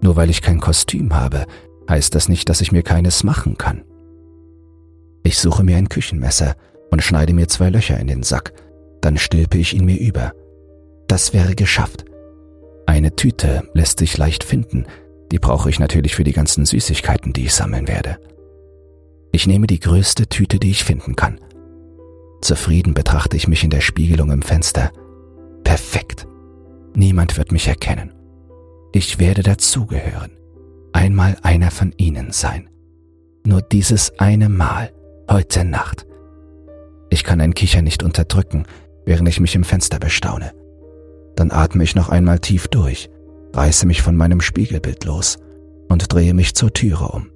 Nur 0.00 0.16
weil 0.16 0.30
ich 0.30 0.42
kein 0.42 0.60
Kostüm 0.60 1.14
habe, 1.14 1.46
heißt 1.88 2.14
das 2.14 2.28
nicht, 2.28 2.48
dass 2.48 2.60
ich 2.60 2.72
mir 2.72 2.82
keines 2.82 3.24
machen 3.24 3.56
kann. 3.56 3.84
Ich 5.22 5.38
suche 5.38 5.64
mir 5.64 5.76
ein 5.76 5.88
Küchenmesser 5.88 6.54
und 6.90 7.02
schneide 7.02 7.34
mir 7.34 7.48
zwei 7.48 7.70
Löcher 7.70 7.98
in 7.98 8.06
den 8.06 8.22
Sack, 8.22 8.52
dann 9.00 9.18
stülpe 9.18 9.58
ich 9.58 9.74
ihn 9.74 9.84
mir 9.84 9.98
über. 9.98 10.32
Das 11.08 11.32
wäre 11.32 11.54
geschafft. 11.54 12.04
Eine 12.86 13.16
Tüte 13.16 13.68
lässt 13.74 13.98
sich 13.98 14.16
leicht 14.16 14.44
finden, 14.44 14.86
die 15.32 15.38
brauche 15.38 15.68
ich 15.68 15.80
natürlich 15.80 16.14
für 16.14 16.24
die 16.24 16.32
ganzen 16.32 16.64
Süßigkeiten, 16.64 17.32
die 17.32 17.46
ich 17.46 17.54
sammeln 17.54 17.88
werde. 17.88 18.18
Ich 19.32 19.46
nehme 19.46 19.66
die 19.66 19.80
größte 19.80 20.28
Tüte, 20.28 20.58
die 20.58 20.70
ich 20.70 20.84
finden 20.84 21.16
kann. 21.16 21.40
Zufrieden 22.40 22.94
betrachte 22.94 23.36
ich 23.36 23.48
mich 23.48 23.64
in 23.64 23.70
der 23.70 23.80
Spiegelung 23.80 24.30
im 24.30 24.42
Fenster. 24.42 24.92
Perfekt. 25.64 26.26
Niemand 26.96 27.36
wird 27.36 27.52
mich 27.52 27.68
erkennen. 27.68 28.14
Ich 28.92 29.18
werde 29.18 29.42
dazugehören. 29.42 30.30
Einmal 30.94 31.36
einer 31.42 31.70
von 31.70 31.92
ihnen 31.98 32.32
sein. 32.32 32.70
Nur 33.46 33.60
dieses 33.60 34.18
eine 34.18 34.48
Mal, 34.48 34.94
heute 35.30 35.66
Nacht. 35.66 36.06
Ich 37.10 37.22
kann 37.22 37.42
ein 37.42 37.52
Kicher 37.52 37.82
nicht 37.82 38.02
unterdrücken, 38.02 38.64
während 39.04 39.28
ich 39.28 39.40
mich 39.40 39.54
im 39.54 39.62
Fenster 39.62 39.98
bestaune. 39.98 40.52
Dann 41.36 41.52
atme 41.52 41.84
ich 41.84 41.94
noch 41.94 42.08
einmal 42.08 42.38
tief 42.38 42.66
durch, 42.68 43.10
reiße 43.52 43.86
mich 43.86 44.00
von 44.00 44.16
meinem 44.16 44.40
Spiegelbild 44.40 45.04
los 45.04 45.36
und 45.90 46.10
drehe 46.10 46.32
mich 46.32 46.54
zur 46.54 46.72
Türe 46.72 47.08
um. 47.08 47.30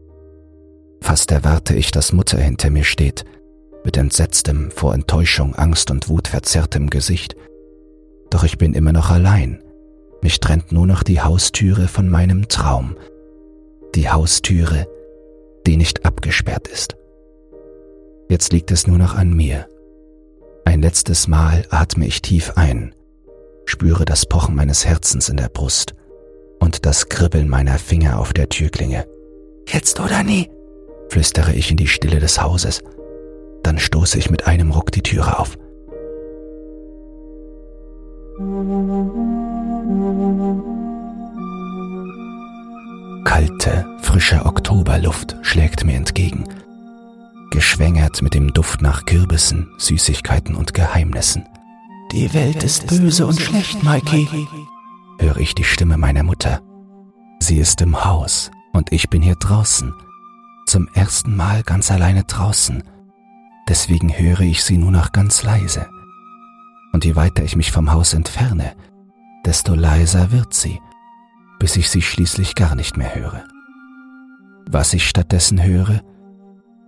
Fast 1.02 1.30
erwarte 1.32 1.74
ich, 1.74 1.90
dass 1.90 2.14
Mutter 2.14 2.38
hinter 2.38 2.70
mir 2.70 2.84
steht, 2.84 3.26
mit 3.84 3.98
entsetztem, 3.98 4.70
vor 4.70 4.94
Enttäuschung, 4.94 5.54
Angst 5.54 5.90
und 5.90 6.08
Wut 6.08 6.28
verzerrtem 6.28 6.88
Gesicht. 6.88 7.36
Doch 8.30 8.44
ich 8.44 8.58
bin 8.58 8.74
immer 8.74 8.92
noch 8.92 9.10
allein. 9.10 9.62
Mich 10.22 10.40
trennt 10.40 10.72
nur 10.72 10.86
noch 10.86 11.02
die 11.02 11.20
Haustüre 11.20 11.88
von 11.88 12.08
meinem 12.08 12.48
Traum. 12.48 12.96
Die 13.94 14.08
Haustüre, 14.08 14.86
die 15.66 15.76
nicht 15.76 16.04
abgesperrt 16.04 16.68
ist. 16.68 16.96
Jetzt 18.28 18.52
liegt 18.52 18.70
es 18.70 18.86
nur 18.86 18.98
noch 18.98 19.14
an 19.14 19.34
mir. 19.34 19.66
Ein 20.64 20.82
letztes 20.82 21.26
Mal 21.26 21.66
atme 21.70 22.06
ich 22.06 22.22
tief 22.22 22.52
ein, 22.54 22.94
spüre 23.64 24.04
das 24.04 24.26
Pochen 24.26 24.54
meines 24.54 24.84
Herzens 24.86 25.28
in 25.28 25.36
der 25.36 25.48
Brust 25.48 25.94
und 26.60 26.86
das 26.86 27.08
Kribbeln 27.08 27.48
meiner 27.48 27.78
Finger 27.78 28.20
auf 28.20 28.32
der 28.32 28.48
Türklinge. 28.48 29.06
Jetzt 29.66 29.98
oder 29.98 30.22
nie, 30.22 30.48
flüstere 31.08 31.54
ich 31.54 31.70
in 31.70 31.76
die 31.76 31.88
Stille 31.88 32.20
des 32.20 32.40
Hauses. 32.40 32.82
Dann 33.62 33.78
stoße 33.78 34.18
ich 34.18 34.30
mit 34.30 34.46
einem 34.46 34.70
Ruck 34.70 34.92
die 34.92 35.02
Türe 35.02 35.38
auf. 35.38 35.58
Kalte, 43.24 43.86
frische 44.00 44.46
Oktoberluft 44.46 45.36
schlägt 45.42 45.84
mir 45.84 45.96
entgegen, 45.96 46.44
geschwängert 47.50 48.22
mit 48.22 48.32
dem 48.32 48.54
Duft 48.54 48.80
nach 48.80 49.04
Kürbissen, 49.04 49.68
Süßigkeiten 49.76 50.54
und 50.54 50.72
Geheimnissen. 50.72 51.44
Die 52.12 52.32
Welt 52.32 52.62
ist 52.62 52.86
böse 52.86 53.26
und 53.26 53.38
schlecht, 53.38 53.84
Mikey, 53.84 54.26
höre 55.18 55.36
ich 55.36 55.54
die 55.54 55.64
Stimme 55.64 55.98
meiner 55.98 56.22
Mutter. 56.22 56.62
Sie 57.40 57.58
ist 57.58 57.82
im 57.82 58.06
Haus 58.06 58.50
und 58.72 58.90
ich 58.90 59.10
bin 59.10 59.20
hier 59.20 59.36
draußen. 59.36 59.92
Zum 60.66 60.88
ersten 60.94 61.36
Mal 61.36 61.62
ganz 61.62 61.90
alleine 61.90 62.24
draußen. 62.24 62.84
Deswegen 63.68 64.18
höre 64.18 64.40
ich 64.40 64.64
sie 64.64 64.78
nur 64.78 64.92
noch 64.92 65.12
ganz 65.12 65.42
leise. 65.42 65.90
Und 66.92 67.04
je 67.04 67.16
weiter 67.16 67.42
ich 67.42 67.56
mich 67.56 67.72
vom 67.72 67.92
Haus 67.92 68.14
entferne, 68.14 68.72
desto 69.44 69.74
leiser 69.74 70.32
wird 70.32 70.54
sie, 70.54 70.80
bis 71.58 71.76
ich 71.76 71.88
sie 71.90 72.02
schließlich 72.02 72.54
gar 72.54 72.74
nicht 72.74 72.96
mehr 72.96 73.14
höre. 73.14 73.44
Was 74.66 74.92
ich 74.92 75.08
stattdessen 75.08 75.62
höre, 75.62 76.00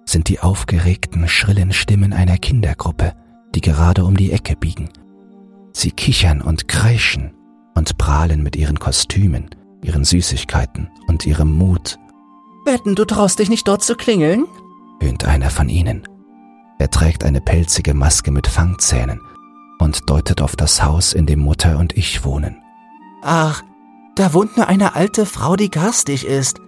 sind 0.05 0.29
die 0.29 0.41
aufgeregten, 0.41 1.29
schrillen 1.29 1.73
Stimmen 1.73 2.13
einer 2.13 2.39
Kindergruppe, 2.39 3.15
die 3.55 3.61
gerade 3.61 4.05
um 4.05 4.17
die 4.17 4.33
Ecke 4.33 4.57
biegen. 4.57 4.89
Sie 5.73 5.91
kichern 5.91 6.41
und 6.43 6.69
kreischen 6.69 7.33
und 7.75 7.97
prahlen 7.99 8.43
mit 8.43 8.57
ihren 8.57 8.79
Kostümen, 8.79 9.51
ihren 9.83 10.05
Süßigkeiten 10.05 10.91
und 11.07 11.27
ihrem 11.27 11.53
Mut. 11.53 11.99
Wetten, 12.65 12.95
du 12.95 13.05
traust 13.05 13.39
dich 13.39 13.49
nicht 13.49 13.67
dort 13.67 13.83
zu 13.83 13.95
klingeln? 13.95 14.45
höhnt 15.01 15.25
einer 15.25 15.51
von 15.51 15.69
ihnen. 15.69 16.03
Er 16.79 16.91
trägt 16.91 17.25
eine 17.25 17.41
pelzige 17.41 17.95
Maske 17.95 18.31
mit 18.31 18.47
Fangzähnen 18.47 19.21
und 19.79 20.09
deutet 20.09 20.41
auf 20.43 20.57
das 20.57 20.83
Haus, 20.83 21.13
in 21.13 21.27
dem 21.27 21.41
Mutter 21.41 21.79
und 21.79 21.97
ich 21.97 22.25
wohnen. 22.25 22.57
Ach, 23.23 23.63
da 24.17 24.35
wohnt 24.35 24.57
nur 24.57 24.69
eine 24.69 24.95
alte 24.95 25.27
Frau, 25.27 25.57
die 25.57 25.71
garstig 25.71 26.27
ist 26.27 26.61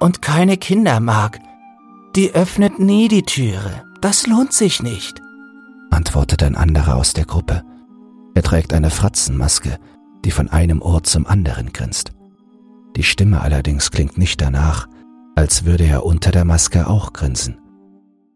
und 0.00 0.22
keine 0.22 0.56
Kinder 0.56 1.00
mag. 1.00 1.38
Die 2.16 2.32
öffnet 2.32 2.78
nie 2.78 3.08
die 3.08 3.22
Türe. 3.22 3.84
Das 4.00 4.26
lohnt 4.26 4.52
sich 4.52 4.82
nicht, 4.82 5.20
antwortet 5.90 6.42
ein 6.42 6.56
anderer 6.56 6.96
aus 6.96 7.12
der 7.12 7.26
Gruppe. 7.26 7.62
Er 8.34 8.42
trägt 8.42 8.72
eine 8.72 8.90
Fratzenmaske 8.90 9.78
die 10.24 10.30
von 10.30 10.48
einem 10.48 10.82
Ohr 10.82 11.02
zum 11.02 11.26
anderen 11.26 11.72
grinst. 11.72 12.12
Die 12.96 13.02
Stimme 13.02 13.40
allerdings 13.40 13.90
klingt 13.90 14.18
nicht 14.18 14.40
danach, 14.40 14.88
als 15.34 15.64
würde 15.64 15.84
er 15.84 16.04
unter 16.04 16.30
der 16.30 16.44
Maske 16.44 16.86
auch 16.86 17.12
grinsen. 17.12 17.58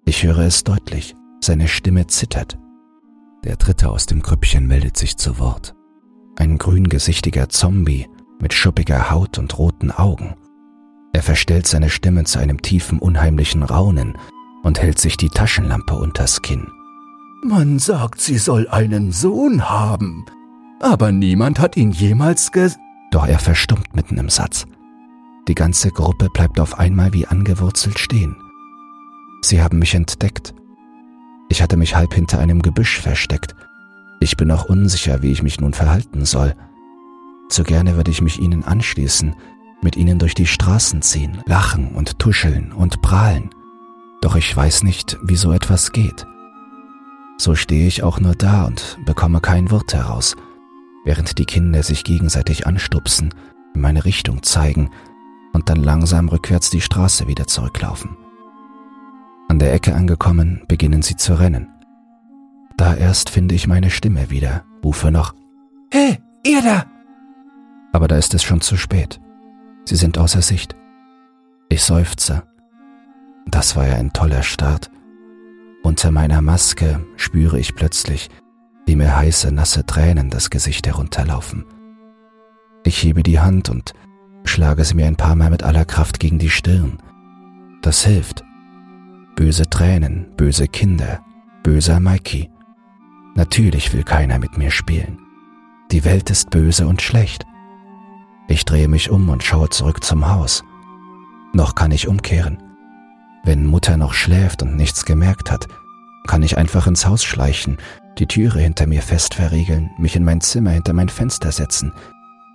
Ich 0.04 0.22
höre 0.22 0.38
es 0.38 0.64
deutlich, 0.64 1.14
seine 1.40 1.68
Stimme 1.68 2.06
zittert. 2.06 2.58
Der 3.44 3.56
dritte 3.56 3.90
aus 3.90 4.06
dem 4.06 4.22
Grüppchen 4.22 4.66
meldet 4.66 4.96
sich 4.96 5.18
zu 5.18 5.38
Wort. 5.38 5.74
Ein 6.36 6.56
grüngesichtiger 6.56 7.50
Zombie 7.50 8.08
mit 8.40 8.54
schuppiger 8.54 9.10
Haut 9.10 9.38
und 9.38 9.58
roten 9.58 9.90
Augen. 9.90 10.34
Er 11.12 11.22
verstellt 11.22 11.66
seine 11.66 11.90
Stimme 11.90 12.24
zu 12.24 12.38
einem 12.38 12.62
tiefen, 12.62 12.98
unheimlichen 12.98 13.62
Raunen 13.62 14.16
und 14.62 14.80
hält 14.80 14.98
sich 14.98 15.18
die 15.18 15.28
Taschenlampe 15.28 15.94
unters 15.94 16.40
Kinn. 16.40 16.66
Man 17.44 17.78
sagt, 17.78 18.22
sie 18.22 18.38
soll 18.38 18.66
einen 18.68 19.12
Sohn 19.12 19.68
haben, 19.68 20.24
aber 20.80 21.12
niemand 21.12 21.60
hat 21.60 21.76
ihn 21.76 21.92
jemals 21.92 22.50
ges... 22.50 22.78
Doch 23.10 23.26
er 23.26 23.38
verstummt 23.38 23.94
mitten 23.94 24.16
im 24.16 24.28
Satz. 24.28 24.64
Die 25.46 25.54
ganze 25.54 25.90
Gruppe 25.90 26.30
bleibt 26.32 26.58
auf 26.58 26.78
einmal 26.78 27.12
wie 27.12 27.26
angewurzelt 27.26 27.98
stehen. 27.98 28.36
Sie 29.42 29.62
haben 29.62 29.78
mich 29.78 29.94
entdeckt. 29.94 30.54
Ich 31.54 31.62
hatte 31.62 31.76
mich 31.76 31.94
halb 31.94 32.12
hinter 32.12 32.40
einem 32.40 32.62
Gebüsch 32.62 33.00
versteckt. 33.00 33.54
Ich 34.18 34.36
bin 34.36 34.50
auch 34.50 34.64
unsicher, 34.64 35.22
wie 35.22 35.30
ich 35.30 35.44
mich 35.44 35.60
nun 35.60 35.72
verhalten 35.72 36.24
soll. 36.24 36.56
Zu 37.48 37.62
gerne 37.62 37.94
würde 37.94 38.10
ich 38.10 38.20
mich 38.20 38.40
ihnen 38.40 38.64
anschließen, 38.64 39.36
mit 39.80 39.94
ihnen 39.94 40.18
durch 40.18 40.34
die 40.34 40.48
Straßen 40.48 41.00
ziehen, 41.00 41.40
lachen 41.46 41.92
und 41.94 42.18
tuscheln 42.18 42.72
und 42.72 43.02
prahlen. 43.02 43.50
Doch 44.20 44.34
ich 44.34 44.56
weiß 44.56 44.82
nicht, 44.82 45.16
wie 45.22 45.36
so 45.36 45.52
etwas 45.52 45.92
geht. 45.92 46.26
So 47.38 47.54
stehe 47.54 47.86
ich 47.86 48.02
auch 48.02 48.18
nur 48.18 48.34
da 48.34 48.64
und 48.64 48.98
bekomme 49.06 49.40
kein 49.40 49.70
Wort 49.70 49.94
heraus 49.94 50.34
während 51.04 51.38
die 51.38 51.44
Kinder 51.44 51.84
sich 51.84 52.02
gegenseitig 52.02 52.66
anstupsen, 52.66 53.32
in 53.76 53.80
meine 53.80 54.04
Richtung 54.04 54.42
zeigen 54.42 54.90
und 55.52 55.68
dann 55.68 55.84
langsam 55.84 56.28
rückwärts 56.28 56.70
die 56.70 56.80
Straße 56.80 57.28
wieder 57.28 57.46
zurücklaufen. 57.46 58.23
An 59.54 59.60
der 59.60 59.72
Ecke 59.72 59.94
angekommen, 59.94 60.62
beginnen 60.66 61.02
sie 61.02 61.14
zu 61.14 61.38
rennen. 61.38 61.68
Da 62.76 62.92
erst 62.92 63.30
finde 63.30 63.54
ich 63.54 63.68
meine 63.68 63.88
Stimme 63.88 64.28
wieder, 64.28 64.64
rufe 64.82 65.12
noch 65.12 65.32
Hey, 65.92 66.18
ihr 66.44 66.60
da! 66.60 66.86
Aber 67.92 68.08
da 68.08 68.16
ist 68.16 68.34
es 68.34 68.42
schon 68.42 68.62
zu 68.62 68.76
spät. 68.76 69.20
Sie 69.84 69.94
sind 69.94 70.18
außer 70.18 70.42
Sicht. 70.42 70.74
Ich 71.68 71.84
seufze. 71.84 72.42
Das 73.46 73.76
war 73.76 73.86
ja 73.86 73.94
ein 73.94 74.12
toller 74.12 74.42
Start. 74.42 74.90
Unter 75.84 76.10
meiner 76.10 76.42
Maske 76.42 77.06
spüre 77.14 77.60
ich 77.60 77.76
plötzlich, 77.76 78.30
wie 78.86 78.96
mir 78.96 79.16
heiße, 79.16 79.52
nasse 79.52 79.86
Tränen 79.86 80.30
das 80.30 80.50
Gesicht 80.50 80.84
herunterlaufen. 80.88 81.64
Ich 82.82 83.00
hebe 83.04 83.22
die 83.22 83.38
Hand 83.38 83.68
und 83.68 83.92
schlage 84.42 84.84
sie 84.84 84.94
mir 84.94 85.06
ein 85.06 85.14
paar 85.14 85.36
Mal 85.36 85.50
mit 85.50 85.62
aller 85.62 85.84
Kraft 85.84 86.18
gegen 86.18 86.40
die 86.40 86.50
Stirn. 86.50 86.98
Das 87.82 88.04
hilft. 88.04 88.44
Böse 89.36 89.68
Tränen, 89.68 90.26
böse 90.36 90.68
Kinder, 90.68 91.20
böser 91.64 91.98
Mikey. 91.98 92.50
Natürlich 93.34 93.92
will 93.92 94.04
keiner 94.04 94.38
mit 94.38 94.56
mir 94.56 94.70
spielen. 94.70 95.18
Die 95.90 96.04
Welt 96.04 96.30
ist 96.30 96.50
böse 96.50 96.86
und 96.86 97.02
schlecht. 97.02 97.44
Ich 98.46 98.64
drehe 98.64 98.86
mich 98.86 99.10
um 99.10 99.28
und 99.28 99.42
schaue 99.42 99.70
zurück 99.70 100.04
zum 100.04 100.28
Haus. 100.28 100.62
Noch 101.52 101.74
kann 101.74 101.90
ich 101.90 102.06
umkehren. 102.06 102.62
Wenn 103.42 103.66
Mutter 103.66 103.96
noch 103.96 104.14
schläft 104.14 104.62
und 104.62 104.76
nichts 104.76 105.04
gemerkt 105.04 105.50
hat, 105.50 105.66
kann 106.28 106.44
ich 106.44 106.56
einfach 106.56 106.86
ins 106.86 107.06
Haus 107.06 107.24
schleichen, 107.24 107.78
die 108.18 108.26
Türe 108.26 108.60
hinter 108.60 108.86
mir 108.86 109.02
fest 109.02 109.34
verriegeln, 109.34 109.90
mich 109.98 110.14
in 110.14 110.24
mein 110.24 110.42
Zimmer 110.42 110.70
hinter 110.70 110.92
mein 110.92 111.08
Fenster 111.08 111.50
setzen, 111.50 111.92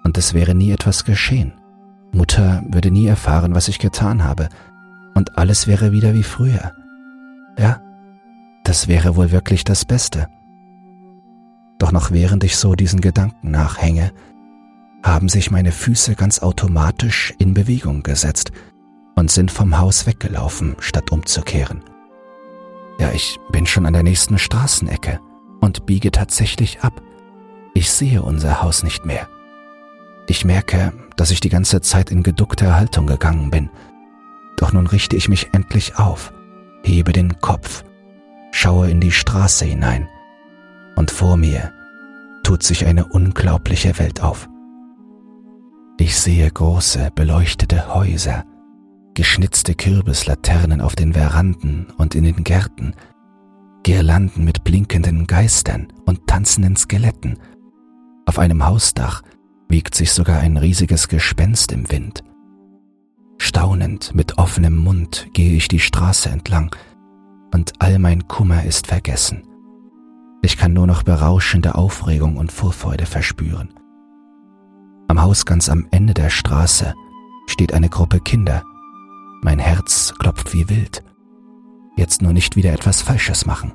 und 0.05 0.17
es 0.17 0.33
wäre 0.33 0.55
nie 0.55 0.71
etwas 0.71 1.03
geschehen. 1.03 1.53
Mutter 2.13 2.63
würde 2.69 2.89
nie 2.89 3.05
erfahren, 3.05 3.53
was 3.53 3.67
ich 3.67 3.79
getan 3.79 4.23
habe, 4.23 4.47
und 5.19 5.37
alles 5.37 5.67
wäre 5.67 5.91
wieder 5.91 6.13
wie 6.13 6.23
früher. 6.23 6.71
Ja, 7.57 7.81
das 8.63 8.87
wäre 8.87 9.17
wohl 9.17 9.31
wirklich 9.31 9.65
das 9.65 9.83
Beste. 9.83 10.29
Doch 11.77 11.91
noch 11.91 12.11
während 12.11 12.45
ich 12.45 12.55
so 12.55 12.73
diesen 12.73 13.01
Gedanken 13.01 13.51
nachhänge, 13.51 14.13
haben 15.03 15.27
sich 15.27 15.51
meine 15.51 15.73
Füße 15.73 16.15
ganz 16.15 16.39
automatisch 16.39 17.33
in 17.37 17.53
Bewegung 17.53 18.01
gesetzt 18.01 18.53
und 19.15 19.29
sind 19.29 19.51
vom 19.51 19.77
Haus 19.77 20.07
weggelaufen, 20.07 20.77
statt 20.79 21.11
umzukehren. 21.11 21.83
Ja, 22.97 23.11
ich 23.11 23.39
bin 23.51 23.65
schon 23.65 23.85
an 23.85 23.93
der 23.93 24.03
nächsten 24.03 24.37
Straßenecke 24.37 25.19
und 25.59 25.85
biege 25.85 26.11
tatsächlich 26.11 26.79
ab. 26.79 27.01
Ich 27.73 27.91
sehe 27.91 28.21
unser 28.21 28.61
Haus 28.61 28.83
nicht 28.83 29.05
mehr. 29.05 29.27
Ich 30.27 30.45
merke, 30.45 30.93
dass 31.17 31.31
ich 31.31 31.41
die 31.41 31.49
ganze 31.49 31.81
Zeit 31.81 32.09
in 32.09 32.23
geduckter 32.23 32.77
Haltung 32.77 33.05
gegangen 33.05 33.51
bin. 33.51 33.69
Doch 34.59 34.73
nun 34.73 34.87
richte 34.87 35.15
ich 35.15 35.29
mich 35.29 35.53
endlich 35.53 35.97
auf, 35.97 36.33
hebe 36.83 37.13
den 37.13 37.39
Kopf, 37.39 37.85
schaue 38.51 38.89
in 38.89 38.99
die 38.99 39.13
Straße 39.13 39.63
hinein 39.63 40.09
und 40.97 41.11
vor 41.11 41.37
mir 41.37 41.71
tut 42.43 42.61
sich 42.61 42.85
eine 42.85 43.05
unglaubliche 43.05 43.97
Welt 43.99 44.21
auf. 44.21 44.49
Ich 45.97 46.19
sehe 46.19 46.51
große, 46.51 47.09
beleuchtete 47.15 47.93
Häuser, 47.93 48.43
geschnitzte 49.13 49.75
Kürbislaternen 49.75 50.81
auf 50.81 50.93
den 50.93 51.13
Veranden 51.13 51.87
und 51.97 52.13
in 52.13 52.25
den 52.25 52.43
Gärten, 52.43 52.95
Girlanden 53.83 54.43
mit 54.43 54.65
blinkenden 54.65 55.25
Geistern 55.25 55.87
und 56.05 56.27
tanzenden 56.27 56.75
Skeletten. 56.75 57.39
Auf 58.25 58.37
einem 58.37 58.65
Hausdach 58.65 59.21
wiegt 59.69 59.95
sich 59.95 60.11
sogar 60.11 60.41
ein 60.41 60.57
riesiges 60.57 61.07
Gespenst 61.07 61.71
im 61.71 61.89
Wind. 61.89 62.23
Staunend 63.39 64.13
mit 64.13 64.37
offenem 64.37 64.75
Mund 64.75 65.27
gehe 65.33 65.55
ich 65.55 65.67
die 65.67 65.79
Straße 65.79 66.29
entlang, 66.29 66.75
und 67.51 67.73
all 67.79 67.97
mein 67.97 68.27
Kummer 68.27 68.63
ist 68.65 68.87
vergessen. 68.87 69.43
Ich 70.41 70.57
kann 70.57 70.73
nur 70.73 70.85
noch 70.85 71.03
berauschende 71.03 71.75
Aufregung 71.75 72.37
und 72.37 72.51
Vorfreude 72.51 73.05
verspüren. 73.05 73.73
Am 75.07 75.21
Haus 75.21 75.45
ganz 75.45 75.69
am 75.69 75.87
Ende 75.89 76.13
der 76.13 76.29
Straße 76.29 76.93
steht 77.47 77.73
eine 77.73 77.89
Gruppe 77.89 78.19
Kinder. 78.19 78.63
Mein 79.41 79.57
Herz 79.57 80.13
klopft 80.19 80.53
wie 80.53 80.69
wild. 80.69 81.03
Jetzt 81.97 82.21
nur 82.21 82.33
nicht 82.33 82.55
wieder 82.55 82.73
etwas 82.73 83.01
Falsches 83.01 83.45
machen. 83.45 83.71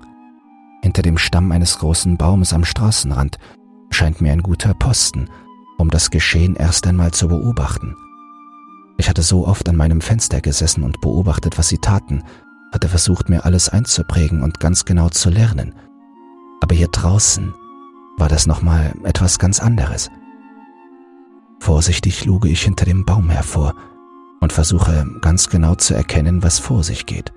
Hinter 0.83 1.03
dem 1.03 1.19
Stamm 1.19 1.51
eines 1.51 1.79
großen 1.79 2.17
Baumes 2.17 2.53
am 2.53 2.65
Straßenrand 2.65 3.39
scheint 3.91 4.21
mir 4.21 4.33
ein 4.33 4.43
guter 4.43 4.75
Posten, 4.75 5.29
um 5.79 5.91
das 5.91 6.11
Geschehen 6.11 6.55
erst 6.55 6.87
einmal 6.87 7.13
zu 7.13 7.29
beobachten. 7.29 7.97
Ich 8.97 9.09
hatte 9.09 9.23
so 9.23 9.47
oft 9.47 9.69
an 9.69 9.77
meinem 9.77 10.01
Fenster 10.01 10.41
gesessen 10.41 10.85
und 10.85 11.01
beobachtet, 11.01 11.59
was 11.59 11.69
sie 11.69 11.79
taten, 11.79 12.23
hatte 12.73 12.89
versucht, 12.89 13.29
mir 13.29 13.45
alles 13.45 13.69
einzuprägen 13.69 14.43
und 14.43 14.61
ganz 14.61 14.85
genau 14.85 15.09
zu 15.09 15.31
lernen. 15.31 15.75
Aber 16.61 16.75
hier 16.75 16.89
draußen 16.89 17.55
war 18.17 18.29
das 18.29 18.47
nochmal 18.47 18.95
etwas 19.05 19.39
ganz 19.39 19.61
anderes. 19.61 20.11
Vorsichtig 21.61 22.25
luge 22.25 22.49
ich 22.49 22.63
hinter 22.63 22.85
dem 22.85 23.05
Baum 23.05 23.31
hervor 23.31 23.75
und 24.41 24.53
versuche 24.53 25.07
ganz 25.21 25.49
genau 25.49 25.75
zu 25.75 25.95
erkennen, 25.95 26.43
was 26.43 26.59
vor 26.59 26.85
sich 26.85 27.07
geht. 27.07 27.33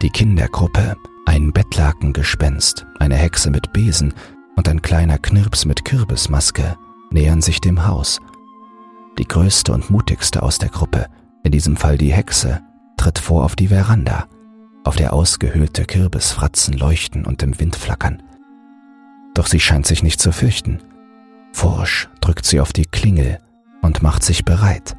Die 0.00 0.10
Kindergruppe, 0.10 0.96
ein 1.26 1.52
Bettlakengespenst, 1.52 2.86
eine 3.00 3.16
Hexe 3.16 3.50
mit 3.50 3.72
Besen 3.72 4.14
und 4.56 4.68
ein 4.68 4.80
kleiner 4.80 5.18
Knirps 5.18 5.64
mit 5.64 5.84
Kürbismaske 5.84 6.76
nähern 7.10 7.42
sich 7.42 7.60
dem 7.60 7.86
Haus. 7.86 8.20
Die 9.18 9.26
größte 9.26 9.72
und 9.72 9.90
mutigste 9.90 10.42
aus 10.44 10.58
der 10.58 10.68
Gruppe, 10.68 11.06
in 11.42 11.50
diesem 11.50 11.76
Fall 11.76 11.98
die 11.98 12.12
Hexe, 12.12 12.60
tritt 12.96 13.18
vor 13.18 13.44
auf 13.44 13.56
die 13.56 13.68
Veranda, 13.68 14.26
auf 14.84 14.94
der 14.94 15.12
ausgehöhlte 15.12 15.84
Kürbisfratzen 15.84 16.74
leuchten 16.74 17.26
und 17.26 17.42
im 17.42 17.58
Wind 17.58 17.74
flackern. 17.74 18.22
Doch 19.34 19.46
sie 19.46 19.60
scheint 19.60 19.86
sich 19.86 20.04
nicht 20.04 20.20
zu 20.20 20.30
fürchten. 20.30 20.80
Forsch 21.52 22.08
drückt 22.20 22.46
sie 22.46 22.60
auf 22.60 22.72
die 22.72 22.86
Klingel 22.86 23.40
und 23.82 24.02
macht 24.02 24.22
sich 24.22 24.44
bereit. 24.44 24.96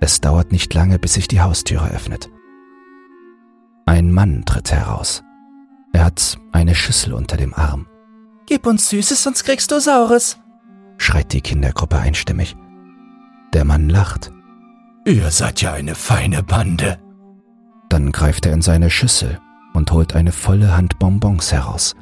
Es 0.00 0.20
dauert 0.20 0.52
nicht 0.52 0.72
lange, 0.74 0.98
bis 0.98 1.14
sich 1.14 1.26
die 1.26 1.40
Haustüre 1.40 1.90
öffnet. 1.90 2.28
Ein 3.86 4.12
Mann 4.12 4.44
tritt 4.44 4.70
heraus. 4.70 5.22
Er 5.92 6.04
hat 6.04 6.38
eine 6.52 6.74
Schüssel 6.74 7.14
unter 7.14 7.36
dem 7.36 7.54
Arm. 7.54 7.86
Gib 8.46 8.66
uns 8.66 8.88
Süßes, 8.90 9.22
sonst 9.22 9.44
kriegst 9.44 9.70
du 9.72 9.80
Saures, 9.80 10.38
schreit 10.98 11.32
die 11.32 11.40
Kindergruppe 11.40 11.98
einstimmig. 11.98 12.56
Der 13.52 13.64
Mann 13.64 13.88
lacht. 13.88 14.32
Ihr 15.04 15.30
seid 15.30 15.60
ja 15.60 15.72
eine 15.72 15.94
feine 15.94 16.42
Bande. 16.42 16.98
Dann 17.88 18.12
greift 18.12 18.46
er 18.46 18.52
in 18.52 18.62
seine 18.62 18.90
Schüssel 18.90 19.40
und 19.74 19.90
holt 19.90 20.14
eine 20.14 20.32
volle 20.32 20.76
Hand 20.76 20.98
Bonbons 20.98 21.52
heraus. 21.52 21.96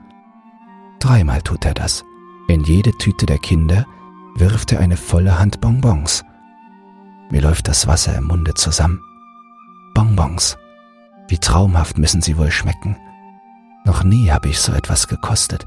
Dreimal 1.00 1.42
tut 1.42 1.64
er 1.64 1.74
das. 1.74 2.04
In 2.48 2.64
jede 2.64 2.92
Tüte 2.98 3.26
der 3.26 3.38
Kinder 3.38 3.86
wirft 4.36 4.72
er 4.72 4.80
eine 4.80 4.96
volle 4.96 5.38
Hand 5.38 5.60
Bonbons. 5.60 6.24
Mir 7.30 7.42
läuft 7.42 7.68
das 7.68 7.86
Wasser 7.86 8.16
im 8.16 8.24
Munde 8.24 8.54
zusammen. 8.54 9.00
Bonbons. 9.94 10.56
Wie 11.28 11.38
traumhaft 11.38 11.98
müssen 11.98 12.22
sie 12.22 12.36
wohl 12.38 12.50
schmecken. 12.50 12.96
Noch 13.84 14.02
nie 14.02 14.30
habe 14.30 14.48
ich 14.48 14.60
so 14.60 14.72
etwas 14.72 15.08
gekostet. 15.08 15.66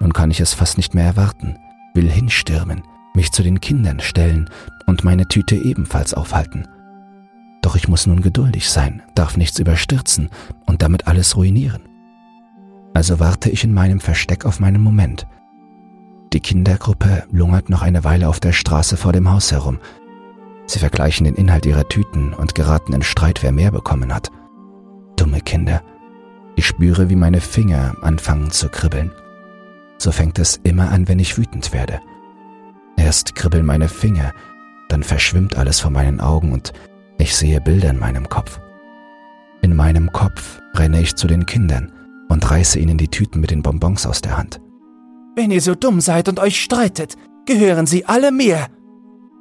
Nun 0.00 0.12
kann 0.12 0.30
ich 0.30 0.40
es 0.40 0.54
fast 0.54 0.76
nicht 0.76 0.94
mehr 0.94 1.04
erwarten, 1.04 1.58
will 1.94 2.10
hinstürmen, 2.10 2.82
mich 3.18 3.32
zu 3.32 3.42
den 3.42 3.60
Kindern 3.60 4.00
stellen 4.00 4.48
und 4.86 5.04
meine 5.04 5.26
Tüte 5.26 5.56
ebenfalls 5.56 6.14
aufhalten. 6.14 6.66
Doch 7.62 7.76
ich 7.76 7.88
muss 7.88 8.06
nun 8.06 8.22
geduldig 8.22 8.70
sein, 8.70 9.02
darf 9.14 9.36
nichts 9.36 9.58
überstürzen 9.58 10.30
und 10.66 10.82
damit 10.82 11.06
alles 11.06 11.36
ruinieren. 11.36 11.82
Also 12.94 13.20
warte 13.20 13.50
ich 13.50 13.64
in 13.64 13.74
meinem 13.74 14.00
Versteck 14.00 14.46
auf 14.46 14.60
meinen 14.60 14.80
Moment– 14.80 15.26
die 16.32 16.40
Kindergruppe 16.40 17.24
lungert 17.30 17.70
noch 17.70 17.80
eine 17.80 18.04
Weile 18.04 18.28
auf 18.28 18.38
der 18.38 18.52
Straße 18.52 18.98
vor 18.98 19.12
dem 19.12 19.30
Haus 19.30 19.50
herum. 19.50 19.78
Sie 20.66 20.78
vergleichen 20.78 21.24
den 21.24 21.36
Inhalt 21.36 21.64
ihrer 21.64 21.88
Tüten 21.88 22.34
und 22.34 22.54
geraten 22.54 22.92
in 22.92 23.02
Streit, 23.02 23.42
wer 23.42 23.52
mehr 23.52 23.70
bekommen 23.70 24.14
hat. 24.14 24.30
Dumme 25.16 25.40
Kinder. 25.40 25.82
Ich 26.54 26.66
spüre, 26.66 27.08
wie 27.08 27.16
meine 27.16 27.40
Finger 27.40 27.96
anfangen 28.02 28.50
zu 28.50 28.68
kribbeln. 28.68 29.10
So 29.96 30.12
fängt 30.12 30.38
es 30.38 30.60
immer 30.64 30.90
an, 30.90 31.08
wenn 31.08 31.18
ich 31.18 31.38
wütend 31.38 31.72
werde. 31.72 32.00
Erst 33.08 33.34
kribbeln 33.34 33.64
meine 33.64 33.88
Finger, 33.88 34.34
dann 34.90 35.02
verschwimmt 35.02 35.56
alles 35.56 35.80
vor 35.80 35.90
meinen 35.90 36.20
Augen 36.20 36.52
und 36.52 36.74
ich 37.16 37.34
sehe 37.34 37.58
Bilder 37.58 37.88
in 37.88 37.98
meinem 37.98 38.28
Kopf. 38.28 38.60
In 39.62 39.74
meinem 39.74 40.12
Kopf 40.12 40.60
renne 40.74 41.00
ich 41.00 41.16
zu 41.16 41.26
den 41.26 41.46
Kindern 41.46 41.90
und 42.28 42.50
reiße 42.50 42.78
ihnen 42.78 42.98
die 42.98 43.08
Tüten 43.08 43.40
mit 43.40 43.50
den 43.50 43.62
Bonbons 43.62 44.04
aus 44.04 44.20
der 44.20 44.36
Hand. 44.36 44.60
Wenn 45.36 45.50
ihr 45.50 45.62
so 45.62 45.74
dumm 45.74 46.02
seid 46.02 46.28
und 46.28 46.38
euch 46.38 46.62
streitet, 46.62 47.14
gehören 47.46 47.86
sie 47.86 48.04
alle 48.04 48.30
mir, 48.30 48.66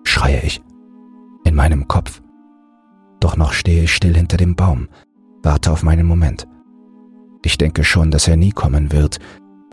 schreie 0.06 0.40
ich 0.44 0.62
in 1.44 1.54
meinem 1.54 1.90
Kopf. 1.90 2.22
Doch 3.20 3.36
noch 3.36 3.52
stehe 3.52 3.84
ich 3.84 3.94
still 3.94 4.16
hinter 4.16 4.38
dem 4.38 4.56
Baum, 4.56 4.88
warte 5.44 5.74
auf 5.74 5.84
meinen 5.84 6.08
Moment. 6.08 6.48
Ich 7.44 7.58
denke 7.58 7.84
schon, 7.84 8.12
dass 8.12 8.30
er 8.30 8.38
nie 8.38 8.52
kommen 8.52 8.94
wird 8.94 9.20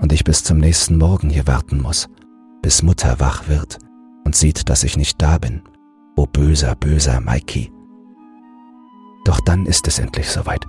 und 0.00 0.12
ich 0.12 0.24
bis 0.24 0.42
zum 0.42 0.58
nächsten 0.58 0.98
Morgen 0.98 1.30
hier 1.30 1.46
warten 1.46 1.80
muss, 1.80 2.08
bis 2.64 2.82
Mutter 2.82 3.20
wach 3.20 3.46
wird 3.46 3.78
und 4.24 4.34
sieht, 4.34 4.70
dass 4.70 4.84
ich 4.84 4.96
nicht 4.96 5.20
da 5.20 5.36
bin. 5.36 5.60
O 6.16 6.24
böser, 6.24 6.74
böser 6.74 7.20
Mikey. 7.20 7.70
Doch 9.26 9.38
dann 9.44 9.66
ist 9.66 9.86
es 9.86 9.98
endlich 9.98 10.30
soweit. 10.30 10.64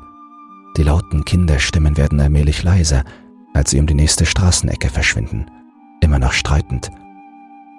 Die 0.76 0.84
lauten 0.84 1.24
Kinderstimmen 1.24 1.96
werden 1.96 2.20
allmählich 2.20 2.64
leiser, 2.64 3.06
als 3.54 3.72
sie 3.72 3.80
um 3.80 3.88
die 3.88 3.94
nächste 3.94 4.26
Straßenecke 4.26 4.90
verschwinden, 4.90 5.46
immer 6.02 6.20
noch 6.20 6.34
streitend. 6.34 6.92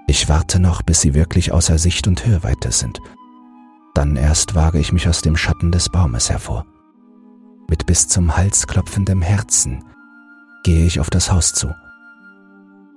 Ich 0.07 0.31
warte 0.31 0.61
noch, 0.61 0.81
bis 0.81 1.03
sie 1.03 1.13
wirklich 1.13 1.53
außer 1.53 1.77
Sicht 1.77 2.07
und 2.07 2.25
Hörweite 2.25 2.73
sind. 2.73 2.99
Dann 3.93 4.17
erst 4.17 4.55
wage 4.55 4.79
ich 4.79 4.95
mich 4.95 5.11
aus 5.11 5.21
dem 5.21 5.37
Schatten 5.37 5.73
des 5.73 5.91
Baumes 5.91 6.31
hervor. 6.31 6.65
Mit 7.69 7.85
bis 7.85 8.09
zum 8.09 8.35
Hals 8.35 8.67
klopfendem 8.67 9.21
Herzen 9.21 9.85
gehe 10.65 10.87
ich 10.87 11.01
auf 11.01 11.11
das 11.11 11.31
Haus 11.31 11.53
zu. 11.53 11.71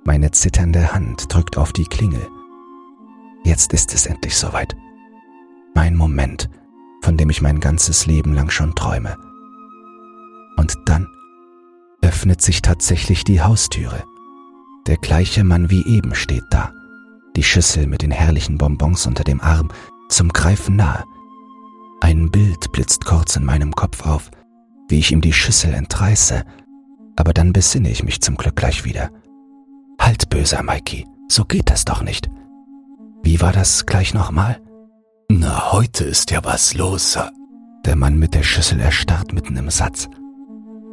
Meine 0.04 0.30
zitternde 0.30 0.92
Hand 0.92 1.32
drückt 1.32 1.58
auf 1.58 1.72
die 1.72 1.84
Klingel. 1.84 2.26
Jetzt 3.44 3.72
ist 3.72 3.94
es 3.94 4.06
endlich 4.06 4.36
soweit. 4.36 4.74
Mein 5.74 5.94
Moment, 5.94 6.48
von 7.02 7.16
dem 7.16 7.30
ich 7.30 7.42
mein 7.42 7.60
ganzes 7.60 8.06
Leben 8.06 8.34
lang 8.34 8.50
schon 8.50 8.74
träume. 8.74 9.16
Und 10.56 10.76
dann 10.86 11.06
öffnet 12.02 12.40
sich 12.40 12.62
tatsächlich 12.62 13.24
die 13.24 13.42
Haustüre. 13.42 14.04
Der 14.86 14.96
gleiche 14.96 15.44
Mann 15.44 15.70
wie 15.70 15.86
eben 15.86 16.14
steht 16.14 16.44
da, 16.50 16.72
die 17.36 17.42
Schüssel 17.42 17.86
mit 17.86 18.02
den 18.02 18.10
herrlichen 18.10 18.58
Bonbons 18.58 19.06
unter 19.06 19.24
dem 19.24 19.40
Arm, 19.40 19.68
zum 20.08 20.30
Greifen 20.30 20.76
nahe. 20.76 21.04
Ein 22.00 22.30
Bild 22.30 22.72
blitzt 22.72 23.04
kurz 23.04 23.36
in 23.36 23.44
meinem 23.44 23.72
Kopf 23.72 24.04
auf, 24.06 24.30
wie 24.88 24.98
ich 24.98 25.12
ihm 25.12 25.20
die 25.20 25.34
Schüssel 25.34 25.74
entreiße, 25.74 26.44
aber 27.16 27.34
dann 27.34 27.52
besinne 27.52 27.90
ich 27.90 28.02
mich 28.02 28.22
zum 28.22 28.36
Glück 28.36 28.56
gleich 28.56 28.84
wieder. 28.84 29.10
Halt, 30.00 30.30
böser 30.30 30.62
Mikey, 30.62 31.06
so 31.28 31.44
geht 31.44 31.68
das 31.70 31.84
doch 31.84 32.02
nicht. 32.02 32.28
Wie 33.22 33.40
war 33.42 33.52
das 33.52 33.84
gleich 33.84 34.14
nochmal? 34.14 34.58
Na, 35.28 35.72
heute 35.72 36.04
ist 36.04 36.30
ja 36.30 36.42
was 36.42 36.74
los. 36.74 37.18
Der 37.84 37.96
Mann 37.96 38.18
mit 38.18 38.34
der 38.34 38.42
Schüssel 38.42 38.80
erstarrt 38.80 39.34
mitten 39.34 39.56
im 39.56 39.68
Satz. 39.68 40.08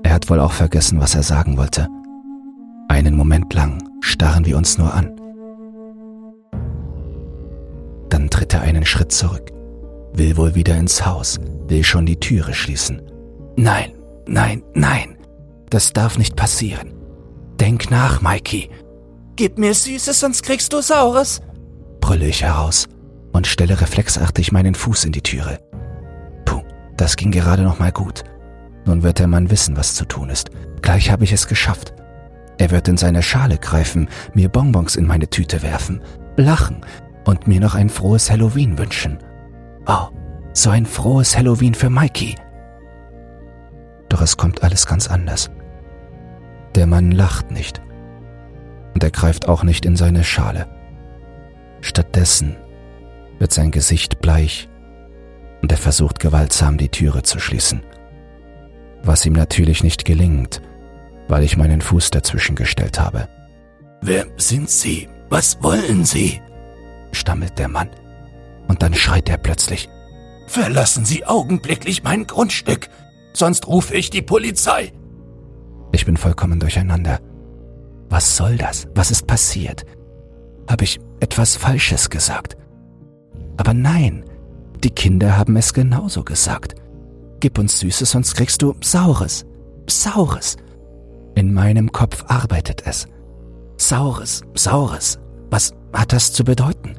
Er 0.04 0.13
hat 0.13 0.30
wohl 0.30 0.41
auch 0.41 0.52
vergessen, 0.52 1.00
was 1.00 1.15
er 1.15 1.24
sagen 1.24 1.58
wollte. 1.58 1.88
Einen 2.89 3.15
Moment 3.15 3.54
lang 3.54 3.82
starren 4.02 4.46
wir 4.46 4.58
uns 4.58 4.78
nur 4.78 4.93
an. 4.93 5.15
Dann 8.10 8.30
tritt 8.30 8.54
er 8.54 8.62
einen 8.62 8.86
Schritt 8.86 9.13
zurück, 9.13 9.52
will 10.13 10.36
wohl 10.36 10.54
wieder 10.54 10.78
ins 10.78 11.06
Haus, 11.06 11.39
will 11.67 11.84
schon 11.84 12.06
die 12.06 12.20
Türe 12.20 12.54
schließen. 12.54 13.02
Nein, 13.56 13.93
nein, 14.28 14.63
nein, 14.74 15.17
das 15.70 15.93
darf 15.93 16.17
nicht 16.17 16.36
passieren. 16.36 16.93
Denk 17.60 17.89
nach, 17.89 18.22
Mikey. 18.22 18.70
Gib 19.38 19.60
mir 19.60 19.76
Süßes, 19.76 20.19
sonst 20.19 20.41
kriegst 20.41 20.73
du 20.73 20.82
Saures, 20.82 21.43
brülle 22.02 22.26
ich 22.26 22.41
heraus 22.41 22.88
und 23.34 23.45
stelle 23.45 23.80
reflexartig 23.80 24.52
meinen 24.52 24.73
Fuß 24.73 25.06
in 25.06 25.12
die 25.12 25.21
Türe. 25.21 25.60
Puh, 26.43 26.63
das 26.97 27.15
ging 27.17 27.30
gerade 27.30 27.62
noch 27.62 27.78
mal 27.78 27.91
gut. 27.91 28.23
Nun 28.86 29.04
wird 29.04 29.19
der 29.19 29.28
Mann 29.28 29.52
wissen, 29.52 29.78
was 29.78 29.93
zu 29.93 30.06
tun 30.06 30.32
ist. 30.32 30.50
Gleich 30.82 31.12
habe 31.12 31.23
ich 31.23 31.34
es 31.34 31.47
geschafft. 31.47 31.93
Er 32.58 32.71
wird 32.71 32.88
in 32.88 32.97
seine 32.97 33.21
Schale 33.21 33.60
greifen, 33.60 34.10
mir 34.34 34.50
Bonbons 34.50 34.95
in 34.95 35.06
meine 35.06 35.30
Tüte 35.30 35.62
werfen, 35.62 36.02
lachen 36.36 36.84
und 37.26 37.45
mir 37.45 37.60
noch 37.60 37.76
ein 37.76 37.89
frohes 37.89 38.32
Halloween 38.32 38.80
wünschen. 38.80 39.19
Oh, 39.86 40.08
so 40.54 40.71
ein 40.71 40.88
frohes 40.88 41.38
Halloween 41.38 41.76
für 41.76 41.91
Mikey. 41.91 42.34
Doch 44.10 44.21
es 44.21 44.36
kommt 44.36 44.63
alles 44.63 44.88
ganz 44.88 45.08
anders. 45.08 45.52
Der 46.73 46.88
Mann 46.88 47.12
lacht 47.12 47.52
nicht. 47.52 47.84
Und 48.98 49.04
er 49.04 49.12
greift 49.12 49.48
auch 49.48 49.62
nicht 49.62 49.86
in 49.86 49.96
seine 49.96 50.24
Schale. 50.24 50.68
Stattdessen 51.82 52.56
wird 53.38 53.54
sein 53.54 53.70
Gesicht 53.70 54.20
bleich 54.22 54.68
und 55.62 55.72
er 55.72 55.78
versucht 55.78 56.20
gewaltsam 56.20 56.80
die 56.80 56.90
Türe 56.90 57.22
zu 57.22 57.38
schließen 57.38 57.84
was 59.08 59.26
ihm 59.26 59.34
natürlich 59.34 59.84
nicht 59.84 60.06
gelingt, 60.06 60.62
weil 61.28 61.44
ich 61.44 61.58
meinen 61.58 61.82
Fuß 61.82 62.12
dazwischen 62.12 62.56
gestellt 62.56 63.00
habe. 63.00 63.28
Wer 64.02 64.26
sind 64.38 64.70
Sie? 64.70 65.08
Was 65.30 65.62
wollen 65.64 66.06
Sie? 66.06 66.42
stammelt 67.12 67.58
der 67.58 67.68
Mann. 67.68 67.90
Und 68.68 68.82
dann 68.84 68.94
schreit 68.94 69.30
er 69.30 69.38
plötzlich. 69.38 69.90
Verlassen 70.48 71.06
Sie 71.06 71.26
augenblicklich 71.26 72.04
mein 72.04 72.28
Grundstück, 72.28 72.90
sonst 73.34 73.68
rufe 73.68 73.96
ich 73.96 74.10
die 74.10 74.22
Polizei. 74.22 74.92
Ich 75.92 76.06
bin 76.06 76.18
vollkommen 76.18 76.60
durcheinander. 76.60 77.20
Was 78.10 78.38
soll 78.38 78.58
das? 78.58 78.88
Was 78.96 79.12
ist 79.12 79.28
passiert? 79.28 79.86
Habe 80.70 80.84
ich 80.84 81.00
etwas 81.20 81.56
Falsches 81.56 82.10
gesagt? 82.10 82.58
Aber 83.58 83.74
nein, 83.74 84.24
die 84.84 84.91
Kinder 84.91 85.38
haben 85.38 85.56
es 85.58 85.74
genauso 85.74 86.24
gesagt. 86.24 86.76
Gib 87.39 87.58
uns 87.58 87.80
Süßes, 87.80 88.12
sonst 88.12 88.36
kriegst 88.36 88.62
du 88.62 88.76
Saures. 88.82 89.46
Saures. 89.89 90.58
In 91.36 91.54
meinem 91.54 91.91
Kopf 91.91 92.26
arbeitet 92.28 92.84
es. 92.86 93.08
Saures, 93.78 94.41
Saures. 94.56 95.20
Was 95.50 95.74
hat 95.93 96.13
das 96.13 96.34
zu 96.34 96.43
bedeuten? 96.43 96.96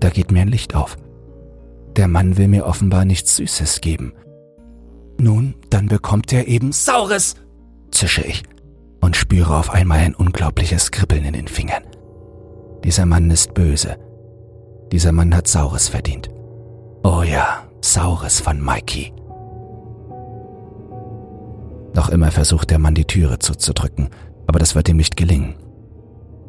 Da 0.00 0.10
geht 0.10 0.30
mir 0.32 0.42
ein 0.42 0.48
Licht 0.48 0.74
auf. 0.74 0.96
Der 1.96 2.08
Mann 2.08 2.36
will 2.36 2.48
mir 2.48 2.66
offenbar 2.66 3.04
nichts 3.04 3.36
Süßes 3.36 3.80
geben. 3.80 4.14
Nun, 5.18 5.54
dann 5.70 5.86
bekommt 5.86 6.32
er 6.32 6.48
eben 6.48 6.72
Saures, 6.72 7.34
zische 7.90 8.22
ich 8.22 8.42
und 9.02 9.16
spüre 9.16 9.56
auf 9.58 9.70
einmal 9.70 9.98
ein 9.98 10.14
unglaubliches 10.14 10.90
Kribbeln 10.90 11.24
in 11.24 11.34
den 11.34 11.48
Fingern. 11.48 11.82
Dieser 12.84 13.04
Mann 13.04 13.30
ist 13.30 13.52
böse. 13.52 13.98
Dieser 14.90 15.12
Mann 15.12 15.34
hat 15.34 15.48
Saures 15.48 15.88
verdient. 15.88 16.30
Oh 17.04 17.22
ja, 17.22 17.64
Saures 17.82 18.40
von 18.40 18.60
Mikey. 18.64 19.12
Noch 21.94 22.08
immer 22.08 22.30
versucht 22.30 22.70
der 22.70 22.78
Mann 22.78 22.94
die 22.94 23.04
Türe 23.04 23.38
zuzudrücken, 23.38 24.08
aber 24.46 24.58
das 24.58 24.74
wird 24.74 24.88
ihm 24.88 24.96
nicht 24.96 25.16
gelingen. 25.16 25.56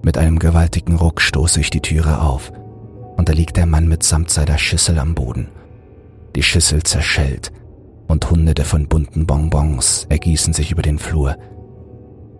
Mit 0.03 0.17
einem 0.17 0.39
gewaltigen 0.39 0.95
Ruck 0.95 1.21
stoße 1.21 1.59
ich 1.59 1.69
die 1.69 1.81
Türe 1.81 2.21
auf, 2.21 2.51
und 3.17 3.29
da 3.29 3.33
liegt 3.33 3.57
der 3.57 3.65
Mann 3.65 3.87
mitsamt 3.87 4.29
seiner 4.29 4.57
Schüssel 4.57 4.99
am 4.99 5.15
Boden. 5.15 5.49
Die 6.35 6.43
Schüssel 6.43 6.83
zerschellt, 6.83 7.51
und 8.07 8.29
Hunderte 8.29 8.63
von 8.63 8.87
bunten 8.87 9.25
Bonbons 9.25 10.05
ergießen 10.09 10.53
sich 10.53 10.71
über 10.71 10.81
den 10.81 10.99
Flur. 10.99 11.37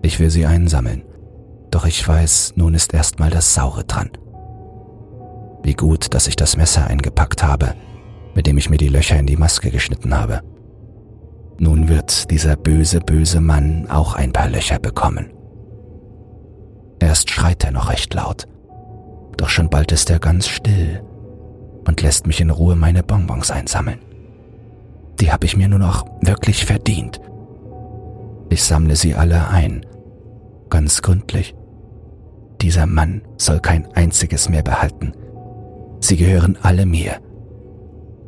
Ich 0.04 0.20
will 0.20 0.30
sie 0.30 0.46
einsammeln, 0.46 1.04
doch 1.72 1.86
ich 1.86 2.06
weiß, 2.06 2.54
nun 2.58 2.74
ist 2.74 2.94
erstmal 2.94 3.30
das 3.30 3.54
Saure 3.54 3.86
dran. 3.86 4.12
Wie 5.64 5.74
gut, 5.74 6.14
dass 6.14 6.28
ich 6.28 6.36
das 6.36 6.58
Messer 6.58 6.86
eingepackt 6.88 7.42
habe, 7.42 7.74
mit 8.36 8.46
dem 8.46 8.58
ich 8.58 8.70
mir 8.70 8.78
die 8.78 8.90
Löcher 8.90 9.18
in 9.18 9.26
die 9.26 9.38
Maske 9.38 9.72
geschnitten 9.72 10.14
habe. 10.14 10.42
Nun 11.58 11.88
wird 11.88 12.30
dieser 12.32 12.58
böse, 12.58 13.00
böse 13.00 13.40
Mann 13.40 13.88
auch 13.90 14.16
ein 14.16 14.34
paar 14.34 14.50
Löcher 14.50 14.78
bekommen. 14.78 15.32
Erst 17.00 17.30
schreit 17.30 17.64
er 17.64 17.72
noch 17.72 17.90
recht 17.90 18.14
laut, 18.14 18.46
doch 19.38 19.48
schon 19.48 19.70
bald 19.70 19.94
ist 19.94 20.10
er 20.10 20.20
ganz 20.20 20.50
still 20.50 21.02
und 21.88 22.02
lässt 22.02 22.28
mich 22.28 22.42
in 22.42 22.50
Ruhe 22.50 22.76
meine 22.76 23.04
Bonbons 23.04 23.52
einsammeln. 23.52 24.00
Die 25.22 25.32
habe 25.32 25.46
ich 25.46 25.56
mir 25.56 25.70
nur 25.70 25.80
noch 25.80 26.06
wirklich 26.22 26.66
verdient. 26.66 27.22
Ich 28.54 28.64
sammle 28.64 28.96
sie 28.96 29.16
alle 29.16 29.48
ein, 29.48 29.84
ganz 30.70 31.02
gründlich. 31.02 31.56
Dieser 32.62 32.86
Mann 32.86 33.24
soll 33.36 33.60
kein 33.60 33.92
einziges 33.96 34.48
mehr 34.48 34.62
behalten. 34.62 35.12
Sie 36.02 36.18
gehören 36.18 36.60
alle 36.62 36.86
mir. 36.86 37.20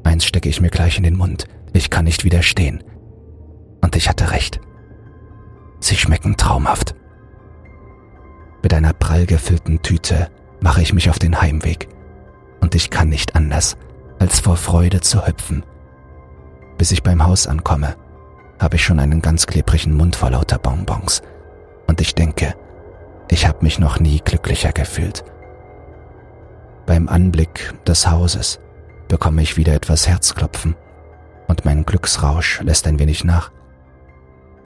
Eins 0.03 0.25
stecke 0.25 0.49
ich 0.49 0.61
mir 0.61 0.71
gleich 0.71 0.97
in 0.97 1.03
den 1.03 1.15
Mund. 1.15 1.45
Ich 1.73 1.91
kann 1.91 2.05
nicht 2.05 2.23
widerstehen. 2.23 2.83
Und 3.83 3.95
ich 3.95 4.09
hatte 4.09 4.31
recht. 4.31 4.59
Sie 5.79 5.95
schmecken 5.95 6.37
traumhaft. 6.37 6.95
Mit 8.63 8.73
einer 8.73 8.93
prall 8.93 9.27
gefüllten 9.27 9.83
Tüte 9.83 10.29
mache 10.59 10.81
ich 10.81 10.91
mich 10.91 11.11
auf 11.11 11.19
den 11.19 11.39
Heimweg. 11.39 11.87
Und 12.61 12.73
ich 12.73 12.89
kann 12.89 13.09
nicht 13.09 13.35
anders, 13.35 13.77
als 14.17 14.39
vor 14.39 14.57
Freude 14.57 15.01
zu 15.01 15.27
hüpfen. 15.27 15.63
Bis 16.79 16.91
ich 16.91 17.03
beim 17.03 17.23
Haus 17.23 17.45
ankomme, 17.45 17.95
habe 18.59 18.75
ich 18.75 18.83
schon 18.83 18.99
einen 18.99 19.21
ganz 19.21 19.47
klebrigen 19.47 19.93
Mund 19.93 20.15
vor 20.15 20.31
lauter 20.31 20.57
Bonbons. 20.57 21.21
Und 21.87 22.01
ich 22.01 22.15
denke, 22.15 22.55
ich 23.29 23.47
habe 23.47 23.63
mich 23.63 23.79
noch 23.79 23.99
nie 23.99 24.21
glücklicher 24.23 24.71
gefühlt. 24.71 25.23
Beim 26.85 27.09
Anblick 27.09 27.73
des 27.85 28.09
Hauses 28.09 28.59
bekomme 29.07 29.41
ich 29.41 29.57
wieder 29.57 29.73
etwas 29.73 30.07
Herzklopfen 30.07 30.75
und 31.47 31.65
mein 31.65 31.85
Glücksrausch 31.85 32.61
lässt 32.61 32.87
ein 32.87 32.99
wenig 32.99 33.23
nach 33.23 33.51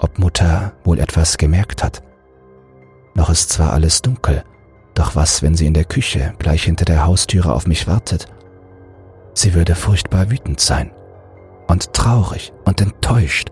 ob 0.02 0.18
Mutter 0.18 0.74
wohl 0.84 1.00
etwas 1.00 1.38
gemerkt 1.38 1.84
hat. 1.84 2.02
Noch 3.16 3.30
ist 3.30 3.50
zwar 3.50 3.74
alles 3.74 4.02
dunkel, 4.02 4.44
doch 4.94 5.16
was, 5.16 5.42
wenn 5.42 5.56
sie 5.56 5.66
in 5.66 5.74
der 5.74 5.86
Küche 5.86 6.34
gleich 6.40 6.64
hinter 6.64 6.86
der 6.86 7.06
Haustüre 7.06 7.54
auf 7.54 7.68
mich 7.68 7.88
wartet? 7.88 8.28
Sie 9.34 9.54
würde 9.54 9.76
furchtbar 9.76 10.32
wütend 10.32 10.60
sein 10.60 10.92
und 11.68 11.94
traurig 11.94 12.54
und 12.66 12.82
enttäuscht, 12.82 13.52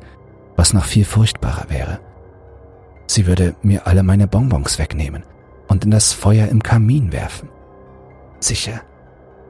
was 0.57 0.73
noch 0.73 0.85
viel 0.85 1.05
furchtbarer 1.05 1.69
wäre. 1.69 1.99
Sie 3.05 3.25
würde 3.25 3.55
mir 3.61 3.87
alle 3.87 4.03
meine 4.03 4.27
Bonbons 4.27 4.79
wegnehmen 4.79 5.23
und 5.69 5.85
in 5.85 5.91
das 5.91 6.11
Feuer 6.11 6.49
im 6.49 6.61
Kamin 6.61 7.13
werfen. 7.13 7.49
Sicher, 8.39 8.81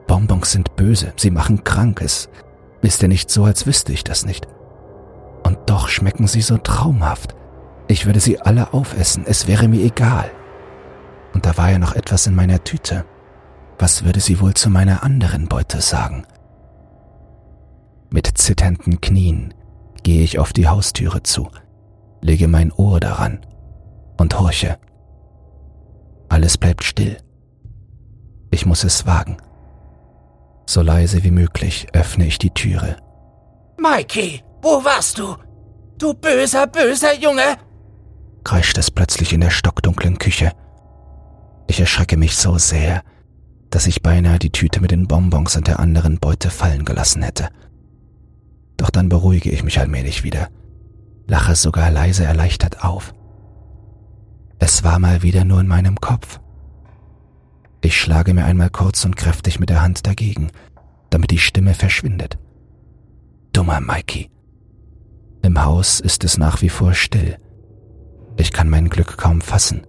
Bonbons 0.06 0.52
sind 0.52 0.76
böse, 0.76 1.12
sie 1.16 1.30
machen 1.30 1.64
krank, 1.64 2.00
es 2.02 2.28
ist 2.82 3.02
ja 3.02 3.08
nicht 3.08 3.30
so, 3.30 3.44
als 3.44 3.66
wüsste 3.66 3.92
ich 3.92 4.04
das 4.04 4.24
nicht. 4.24 4.46
Und 5.42 5.58
doch 5.66 5.88
schmecken 5.88 6.26
sie 6.26 6.42
so 6.42 6.58
traumhaft. 6.58 7.34
Ich 7.88 8.06
würde 8.06 8.20
sie 8.20 8.40
alle 8.40 8.72
aufessen, 8.72 9.24
es 9.26 9.48
wäre 9.48 9.66
mir 9.66 9.80
egal. 9.80 10.30
Und 11.34 11.46
da 11.46 11.56
war 11.56 11.70
ja 11.70 11.78
noch 11.78 11.94
etwas 11.94 12.26
in 12.26 12.34
meiner 12.34 12.62
Tüte. 12.64 13.04
Was 13.78 14.04
würde 14.04 14.20
sie 14.20 14.40
wohl 14.40 14.54
zu 14.54 14.70
meiner 14.70 15.02
anderen 15.02 15.48
Beute 15.48 15.80
sagen? 15.80 16.24
Mit 18.10 18.26
zitternden 18.38 19.00
Knien 19.00 19.54
gehe 20.02 20.22
ich 20.22 20.38
auf 20.38 20.52
die 20.52 20.68
Haustüre 20.68 21.22
zu, 21.22 21.48
lege 22.20 22.48
mein 22.48 22.72
Ohr 22.72 23.00
daran 23.00 23.40
und 24.18 24.38
horche. 24.38 24.78
Alles 26.28 26.58
bleibt 26.58 26.84
still. 26.84 27.16
Ich 28.50 28.66
muss 28.66 28.84
es 28.84 29.06
wagen. 29.06 29.38
So 30.66 30.82
leise 30.82 31.24
wie 31.24 31.30
möglich 31.30 31.86
öffne 31.92 32.26
ich 32.26 32.38
die 32.38 32.50
Türe. 32.50 32.96
Mikey, 33.78 34.42
wo 34.62 34.84
warst 34.84 35.18
du? 35.18 35.36
Du 35.98 36.14
böser, 36.14 36.66
böser 36.66 37.14
Junge! 37.18 37.56
kreischt 38.44 38.78
es 38.78 38.90
plötzlich 38.90 39.32
in 39.32 39.42
der 39.42 39.50
stockdunklen 39.50 40.18
Küche. 40.18 40.52
Ich 41.66 41.80
erschrecke 41.80 42.16
mich 42.16 42.36
so 42.36 42.56
sehr, 42.56 43.02
dass 43.68 43.86
ich 43.86 44.02
beinahe 44.02 44.38
die 44.38 44.50
Tüte 44.50 44.80
mit 44.80 44.90
den 44.90 45.06
Bonbons 45.06 45.56
und 45.56 45.66
der 45.66 45.78
anderen 45.78 46.18
Beute 46.18 46.48
fallen 46.48 46.86
gelassen 46.86 47.22
hätte. 47.22 47.50
Doch 48.78 48.88
dann 48.88 49.10
beruhige 49.10 49.50
ich 49.50 49.62
mich 49.62 49.78
allmählich 49.78 50.24
wieder, 50.24 50.48
lache 51.26 51.54
sogar 51.54 51.90
leise 51.90 52.24
erleichtert 52.24 52.82
auf. 52.82 53.12
Es 54.58 54.82
war 54.82 54.98
mal 54.98 55.22
wieder 55.22 55.44
nur 55.44 55.60
in 55.60 55.66
meinem 55.66 56.00
Kopf. 56.00 56.40
Ich 57.82 58.00
schlage 58.00 58.32
mir 58.34 58.44
einmal 58.44 58.70
kurz 58.70 59.04
und 59.04 59.16
kräftig 59.16 59.60
mit 59.60 59.68
der 59.68 59.82
Hand 59.82 60.06
dagegen, 60.06 60.50
damit 61.10 61.30
die 61.30 61.38
Stimme 61.38 61.74
verschwindet. 61.74 62.38
Dummer 63.52 63.80
Mikey. 63.80 64.30
Im 65.42 65.62
Haus 65.64 66.00
ist 66.00 66.24
es 66.24 66.38
nach 66.38 66.62
wie 66.62 66.68
vor 66.68 66.94
still. 66.94 67.36
Ich 68.36 68.52
kann 68.52 68.68
mein 68.68 68.88
Glück 68.88 69.16
kaum 69.18 69.40
fassen. 69.40 69.86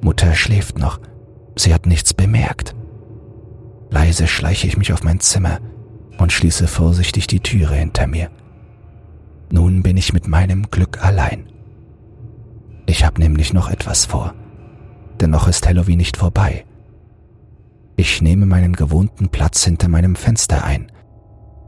Mutter 0.00 0.34
schläft 0.34 0.78
noch. 0.78 1.00
Sie 1.56 1.74
hat 1.74 1.86
nichts 1.86 2.14
bemerkt. 2.14 2.74
Leise 3.90 4.28
schleiche 4.28 4.66
ich 4.66 4.76
mich 4.76 4.92
auf 4.92 5.02
mein 5.02 5.18
Zimmer 5.20 5.60
und 6.18 6.32
schließe 6.32 6.66
vorsichtig 6.66 7.26
die 7.26 7.40
Türe 7.40 7.74
hinter 7.74 8.06
mir. 8.06 8.30
Nun 9.50 9.82
bin 9.82 9.96
ich 9.96 10.12
mit 10.12 10.28
meinem 10.28 10.70
Glück 10.70 11.04
allein. 11.04 11.46
Ich 12.86 13.04
habe 13.04 13.20
nämlich 13.20 13.52
noch 13.52 13.70
etwas 13.70 14.04
vor, 14.04 14.34
denn 15.20 15.30
noch 15.30 15.48
ist 15.48 15.66
Halloween 15.66 15.98
nicht 15.98 16.16
vorbei. 16.16 16.64
Ich 17.96 18.22
nehme 18.22 18.46
meinen 18.46 18.74
gewohnten 18.74 19.28
Platz 19.28 19.64
hinter 19.64 19.88
meinem 19.88 20.16
Fenster 20.16 20.64
ein, 20.64 20.92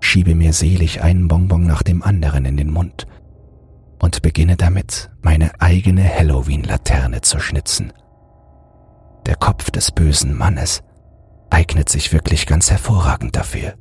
schiebe 0.01 0.35
mir 0.35 0.53
selig 0.53 1.03
einen 1.03 1.29
Bonbon 1.29 1.67
nach 1.67 1.83
dem 1.83 2.03
anderen 2.03 2.45
in 2.45 2.57
den 2.57 2.71
Mund 2.71 3.07
und 4.01 4.23
beginne 4.23 4.57
damit, 4.57 5.11
meine 5.23 5.61
eigene 5.61 6.05
Halloween-Laterne 6.05 7.21
zu 7.21 7.39
schnitzen. 7.39 7.93
Der 9.27 9.37
Kopf 9.37 9.71
des 9.71 9.93
bösen 9.93 10.37
Mannes 10.37 10.83
eignet 11.51 11.89
sich 11.89 12.13
wirklich 12.13 12.47
ganz 12.47 12.71
hervorragend 12.71 13.37
dafür. 13.37 13.75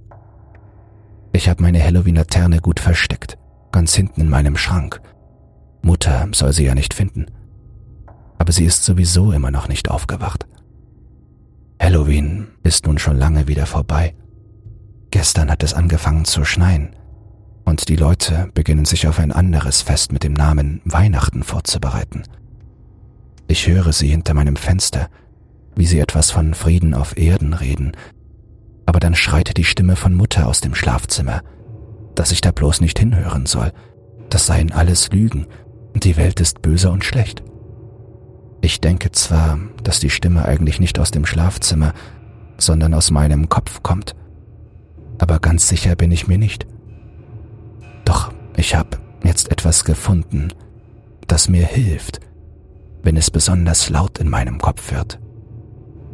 Ich 1.32 1.48
habe 1.48 1.62
meine 1.62 1.84
Halloween-Laterne 1.84 2.60
gut 2.60 2.80
versteckt, 2.80 3.38
ganz 3.72 3.94
hinten 3.94 4.22
in 4.22 4.30
meinem 4.30 4.58
Schrank. 4.58 5.02
Mutter 5.82 6.28
soll 6.34 6.54
sie 6.54 6.66
ja 6.66 6.76
nicht 6.76 6.94
finden. 6.94 7.28
Aber 8.38 8.52
sie 8.52 8.66
ist 8.66 8.84
sowieso 8.84 9.32
immer 9.32 9.52
noch 9.52 9.68
nicht 9.68 9.90
aufgewacht. 9.90 10.48
Halloween 11.82 12.48
ist 12.64 12.86
nun 12.86 12.98
schon 12.98 13.18
lange 13.18 13.48
wieder 13.48 13.66
vorbei. 13.66 14.16
Gestern 15.12 15.50
hat 15.50 15.64
es 15.64 15.74
angefangen 15.74 16.26
zu 16.26 16.44
schneien 16.46 16.96
und 17.70 17.88
die 17.88 17.96
Leute 17.96 18.50
beginnen 18.54 18.86
sich 18.86 19.08
auf 19.08 19.20
ein 19.20 19.32
anderes 19.32 19.82
Fest 19.84 20.12
mit 20.12 20.24
dem 20.24 20.34
Namen 20.34 20.82
Weihnachten 20.86 21.44
vorzubereiten. 21.44 22.24
Ich 23.48 23.68
höre 23.68 23.94
sie 23.94 24.08
hinter 24.08 24.34
meinem 24.34 24.56
Fenster, 24.56 25.08
wie 25.76 25.86
sie 25.86 26.00
etwas 26.00 26.32
von 26.32 26.54
Frieden 26.54 26.94
auf 26.94 27.18
Erden 27.18 27.54
reden, 27.54 27.94
aber 28.90 29.00
dann 29.00 29.14
schreit 29.14 29.56
die 29.56 29.66
Stimme 29.66 29.96
von 29.96 30.16
Mutter 30.16 30.48
aus 30.48 30.62
dem 30.62 30.74
Schlafzimmer, 30.74 31.44
dass 32.16 32.32
ich 32.32 32.42
da 32.42 32.50
bloß 32.50 32.82
nicht 32.82 32.98
hinhören 32.98 33.46
soll, 33.46 33.72
das 34.32 34.48
seien 34.48 34.72
alles 34.72 35.12
Lügen, 35.12 35.46
die 35.94 36.18
Welt 36.18 36.40
ist 36.40 36.64
böse 36.64 36.90
und 36.90 37.06
schlecht. 37.06 37.44
Ich 38.62 38.82
denke 38.82 39.12
zwar, 39.12 39.60
dass 39.84 40.00
die 40.00 40.10
Stimme 40.10 40.44
eigentlich 40.44 40.80
nicht 40.80 40.98
aus 40.98 41.12
dem 41.12 41.28
Schlafzimmer, 41.28 41.94
sondern 42.58 42.96
aus 42.96 43.12
meinem 43.12 43.48
Kopf 43.48 43.84
kommt, 43.84 44.16
aber 45.20 45.38
ganz 45.38 45.68
sicher 45.68 45.96
bin 45.96 46.10
ich 46.10 46.28
mir 46.28 46.40
nicht. 46.40 46.66
Doch 48.06 48.34
ich 48.58 48.74
habe 48.74 48.98
jetzt 49.24 49.52
etwas 49.52 49.86
gefunden, 49.86 50.48
das 51.28 51.48
mir 51.48 51.68
hilft, 51.68 52.22
wenn 53.04 53.18
es 53.18 53.30
besonders 53.30 53.92
laut 53.92 54.18
in 54.18 54.30
meinem 54.30 54.58
Kopf 54.58 54.92
wird. 54.92 55.20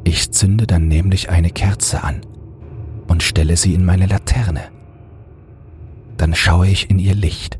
Ich 0.03 0.33
zünde 0.33 0.67
dann 0.67 0.89
nämlich 0.89 1.29
eine 1.29 1.51
Kerze 1.51 2.03
an 2.03 2.19
und 3.07 3.23
stelle 3.23 3.57
sie 3.57 3.73
in 3.73 3.85
meine 3.85 4.07
Laterne. 4.07 4.71
Dann 6.17 6.33
schaue 6.33 6.67
ich 6.67 6.89
in 6.89 6.99
ihr 6.99 7.15
Licht 7.15 7.59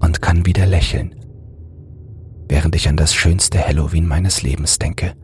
und 0.00 0.20
kann 0.20 0.46
wieder 0.46 0.66
lächeln, 0.66 1.14
während 2.48 2.74
ich 2.76 2.88
an 2.88 2.96
das 2.96 3.14
schönste 3.14 3.58
Halloween 3.58 4.06
meines 4.06 4.42
Lebens 4.42 4.78
denke. 4.78 5.14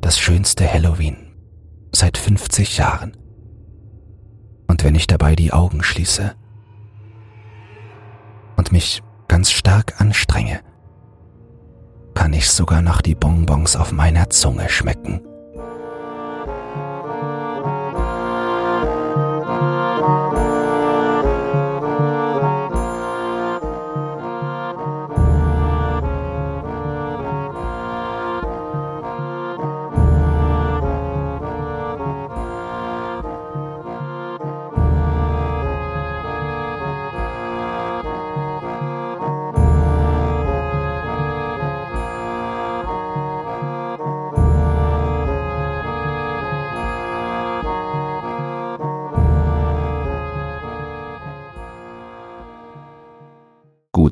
Das 0.00 0.18
schönste 0.18 0.70
Halloween 0.70 1.16
seit 1.92 2.18
50 2.18 2.78
Jahren. 2.78 3.16
Und 4.66 4.84
wenn 4.84 4.94
ich 4.94 5.06
dabei 5.06 5.34
die 5.36 5.52
Augen 5.52 5.82
schließe 5.82 6.34
und 8.56 8.72
mich 8.72 9.02
ganz 9.28 9.50
stark 9.50 10.00
anstrenge, 10.00 10.60
kann 12.14 12.32
ich 12.32 12.50
sogar 12.50 12.82
noch 12.82 13.00
die 13.00 13.14
Bonbons 13.14 13.76
auf 13.76 13.92
meiner 13.92 14.30
Zunge 14.30 14.68
schmecken. 14.68 15.20